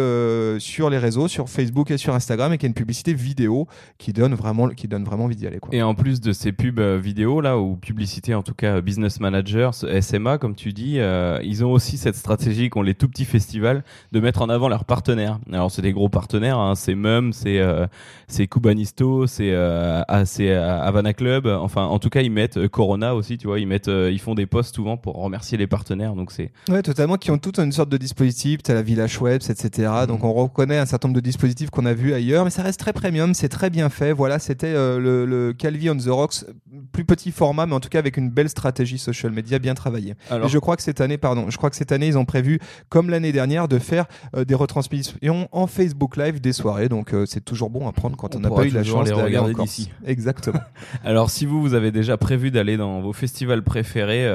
sur 0.59 0.89
les 0.89 0.97
réseaux, 0.97 1.27
sur 1.35 1.49
Facebook 1.49 1.91
et 1.91 1.97
sur 1.97 2.13
Instagram 2.13 2.53
et 2.53 2.57
qui 2.57 2.65
a 2.65 2.67
une 2.67 2.73
publicité 2.73 3.13
vidéo 3.13 3.67
qui 3.97 4.13
donne 4.13 4.33
vraiment, 4.35 4.69
qui 4.69 4.87
donne 4.87 5.03
vraiment 5.03 5.25
envie 5.25 5.35
d'y 5.35 5.45
aller. 5.45 5.59
Quoi. 5.59 5.73
Et 5.75 5.81
en 5.81 5.93
plus 5.93 6.21
de 6.21 6.31
ces 6.31 6.53
pubs 6.53 6.79
euh, 6.79 6.97
vidéo 6.97 7.41
là 7.41 7.57
ou 7.57 7.75
publicité 7.75 8.33
en 8.33 8.41
tout 8.41 8.53
cas 8.53 8.79
business 8.79 9.19
managers, 9.19 9.71
SMA 10.01 10.37
comme 10.37 10.55
tu 10.55 10.71
dis, 10.71 10.99
euh, 10.99 11.39
ils 11.43 11.65
ont 11.65 11.71
aussi 11.71 11.97
cette 11.97 12.15
stratégie 12.15 12.69
qu'ont 12.69 12.81
les 12.81 12.95
tout 12.95 13.09
petits 13.09 13.25
festivals 13.25 13.83
de 14.13 14.19
mettre 14.21 14.41
en 14.41 14.49
avant 14.49 14.69
leurs 14.69 14.85
partenaires. 14.85 15.39
Alors 15.51 15.71
c'est 15.71 15.81
des 15.81 15.91
gros 15.91 16.07
partenaires, 16.07 16.57
hein, 16.57 16.75
c'est 16.75 16.95
Mum, 16.95 17.33
c'est 17.33 17.59
euh, 17.59 17.85
c'est 18.27 18.47
Cubanisto, 18.47 19.27
c'est 19.27 19.51
euh, 19.51 20.01
Havana 20.07 21.13
Club. 21.13 21.47
Enfin 21.47 21.83
en 21.83 21.99
tout 21.99 22.09
cas 22.09 22.21
ils 22.21 22.31
mettent 22.31 22.67
Corona 22.69 23.13
aussi, 23.13 23.37
tu 23.37 23.47
vois, 23.47 23.59
ils 23.59 23.67
mettent 23.67 23.89
ils 23.89 24.19
font 24.19 24.35
des 24.35 24.45
posts 24.45 24.75
souvent 24.75 24.95
pour 24.95 25.15
remercier 25.15 25.57
les 25.57 25.67
partenaires. 25.67 26.15
Donc 26.15 26.31
c'est 26.31 26.51
ouais 26.69 26.81
totalement 26.81 27.17
qui 27.17 27.31
ont 27.31 27.37
toute 27.37 27.59
une 27.59 27.73
sorte 27.73 27.89
de 27.89 27.97
dispositif, 27.97 28.61
as 28.69 28.73
la 28.73 28.81
Village 28.81 29.19
Web, 29.19 29.41
etc. 29.49 29.91
Donc 30.07 30.23
on 30.23 30.31
reconnaît 30.31 30.77
un 30.77 30.85
certain 30.85 31.09
nombre 31.09 31.19
de 31.19 31.24
dispositifs 31.25 31.69
qu'on 31.69 31.85
a 31.85 31.93
vu 31.93 32.13
ailleurs, 32.13 32.45
mais 32.45 32.51
ça 32.51 32.63
reste 32.63 32.79
très 32.79 32.93
premium, 32.93 33.33
c'est 33.33 33.49
très 33.49 33.69
bien 33.69 33.89
fait. 33.89 34.13
Voilà, 34.13 34.39
c'était 34.39 34.73
euh, 34.73 35.25
le, 35.25 35.53
Calvi 35.53 35.89
on 35.89 35.97
the 35.97 36.07
Rocks, 36.07 36.45
plus 36.91 37.03
petit 37.03 37.31
format, 37.31 37.65
mais 37.65 37.73
en 37.73 37.79
tout 37.79 37.89
cas 37.89 37.99
avec 37.99 38.15
une 38.15 38.29
belle 38.29 38.49
stratégie 38.49 38.97
social 38.97 39.31
media 39.31 39.59
bien 39.59 39.73
travaillée. 39.73 40.13
Et 40.31 40.47
je 40.47 40.59
crois 40.59 40.77
que 40.77 40.83
cette 40.83 41.01
année, 41.01 41.17
pardon, 41.17 41.49
je 41.49 41.57
crois 41.57 41.69
que 41.69 41.75
cette 41.75 41.91
année 41.91 42.07
ils 42.07 42.17
ont 42.17 42.25
prévu, 42.25 42.59
comme 42.89 43.09
l'année 43.09 43.31
dernière, 43.31 43.67
de 43.67 43.79
faire 43.79 44.05
euh, 44.35 44.45
des 44.45 44.55
retransmissions 44.55 45.49
en 45.51 45.67
Facebook 45.67 46.15
Live 46.15 46.39
des 46.39 46.53
soirées. 46.53 46.87
Donc 46.87 47.13
euh, 47.13 47.25
c'est 47.25 47.43
toujours 47.43 47.69
bon 47.69 47.87
à 47.87 47.91
prendre 47.91 48.15
quand 48.15 48.35
on 48.35 48.39
n'a 48.39 48.49
pas 48.49 48.65
eu 48.65 48.69
la 48.69 48.83
chance 48.83 49.09
de 49.09 49.13
regarder 49.13 49.53
d'ici. 49.53 49.91
Exactement. 50.05 50.61
Alors 51.03 51.29
si 51.29 51.45
vous 51.45 51.61
vous 51.61 51.73
avez 51.73 51.91
déjà 51.91 52.17
prévu 52.17 52.51
d'aller 52.51 52.77
dans 52.77 53.01
vos 53.01 53.13
festivals 53.13 53.63
préférés, 53.63 54.29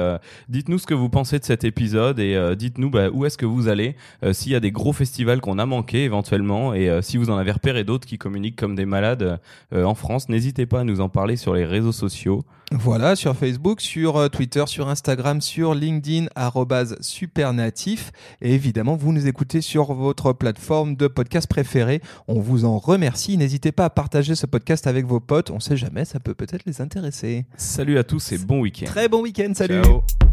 dites-nous 0.49 0.77
ce 0.77 0.85
que 0.85 0.93
vous 0.93 1.09
pensez 1.09 1.39
de 1.39 1.45
cet 1.45 1.63
épisode 1.63 2.19
et 2.19 2.55
dites-nous 2.57 2.89
bah, 2.89 3.09
où 3.11 3.25
est-ce 3.25 3.37
que 3.37 3.45
vous 3.45 3.69
allez, 3.69 3.95
s'il 4.33 4.51
y 4.51 4.55
a 4.55 4.59
des 4.59 4.71
gros 4.71 4.93
festivals 4.93 5.39
qu'on 5.39 5.57
a 5.57 5.65
manqué 5.65 6.03
éventuellement 6.03 6.70
et 6.73 6.89
euh, 6.89 7.01
si 7.01 7.17
vous 7.17 7.29
en 7.29 7.37
avez 7.37 7.51
repéré 7.51 7.83
d'autres 7.83 8.07
qui 8.07 8.17
communiquent 8.17 8.55
comme 8.55 8.75
des 8.75 8.85
malades 8.85 9.39
euh, 9.73 9.83
en 9.83 9.95
France, 9.95 10.29
n'hésitez 10.29 10.65
pas 10.65 10.81
à 10.81 10.83
nous 10.83 11.01
en 11.01 11.09
parler 11.09 11.35
sur 11.35 11.53
les 11.53 11.65
réseaux 11.65 11.91
sociaux. 11.91 12.43
Voilà, 12.71 13.17
sur 13.17 13.35
Facebook, 13.35 13.81
sur 13.81 14.17
euh, 14.17 14.29
Twitter, 14.29 14.63
sur 14.67 14.87
Instagram, 14.87 15.41
sur 15.41 15.75
LinkedIn, 15.75 16.27
supernatif. 17.01 18.11
Et 18.41 18.53
évidemment, 18.53 18.95
vous 18.95 19.11
nous 19.11 19.27
écoutez 19.27 19.61
sur 19.61 19.93
votre 19.93 20.31
plateforme 20.31 20.95
de 20.95 21.07
podcast 21.07 21.47
préférée. 21.47 22.01
On 22.27 22.39
vous 22.39 22.63
en 22.63 22.77
remercie. 22.77 23.37
N'hésitez 23.37 23.71
pas 23.71 23.85
à 23.85 23.89
partager 23.89 24.35
ce 24.35 24.45
podcast 24.45 24.87
avec 24.87 25.05
vos 25.05 25.19
potes. 25.19 25.51
On 25.51 25.59
sait 25.59 25.77
jamais, 25.77 26.05
ça 26.05 26.19
peut 26.19 26.33
peut-être 26.33 26.63
les 26.65 26.81
intéresser. 26.81 27.45
Salut 27.57 27.97
à 27.97 28.03
tous 28.03 28.31
et 28.31 28.37
bon 28.37 28.61
week-end. 28.61 28.85
Très 28.85 29.09
bon 29.09 29.21
week-end, 29.21 29.51
salut. 29.53 29.81
Ciao. 29.83 30.30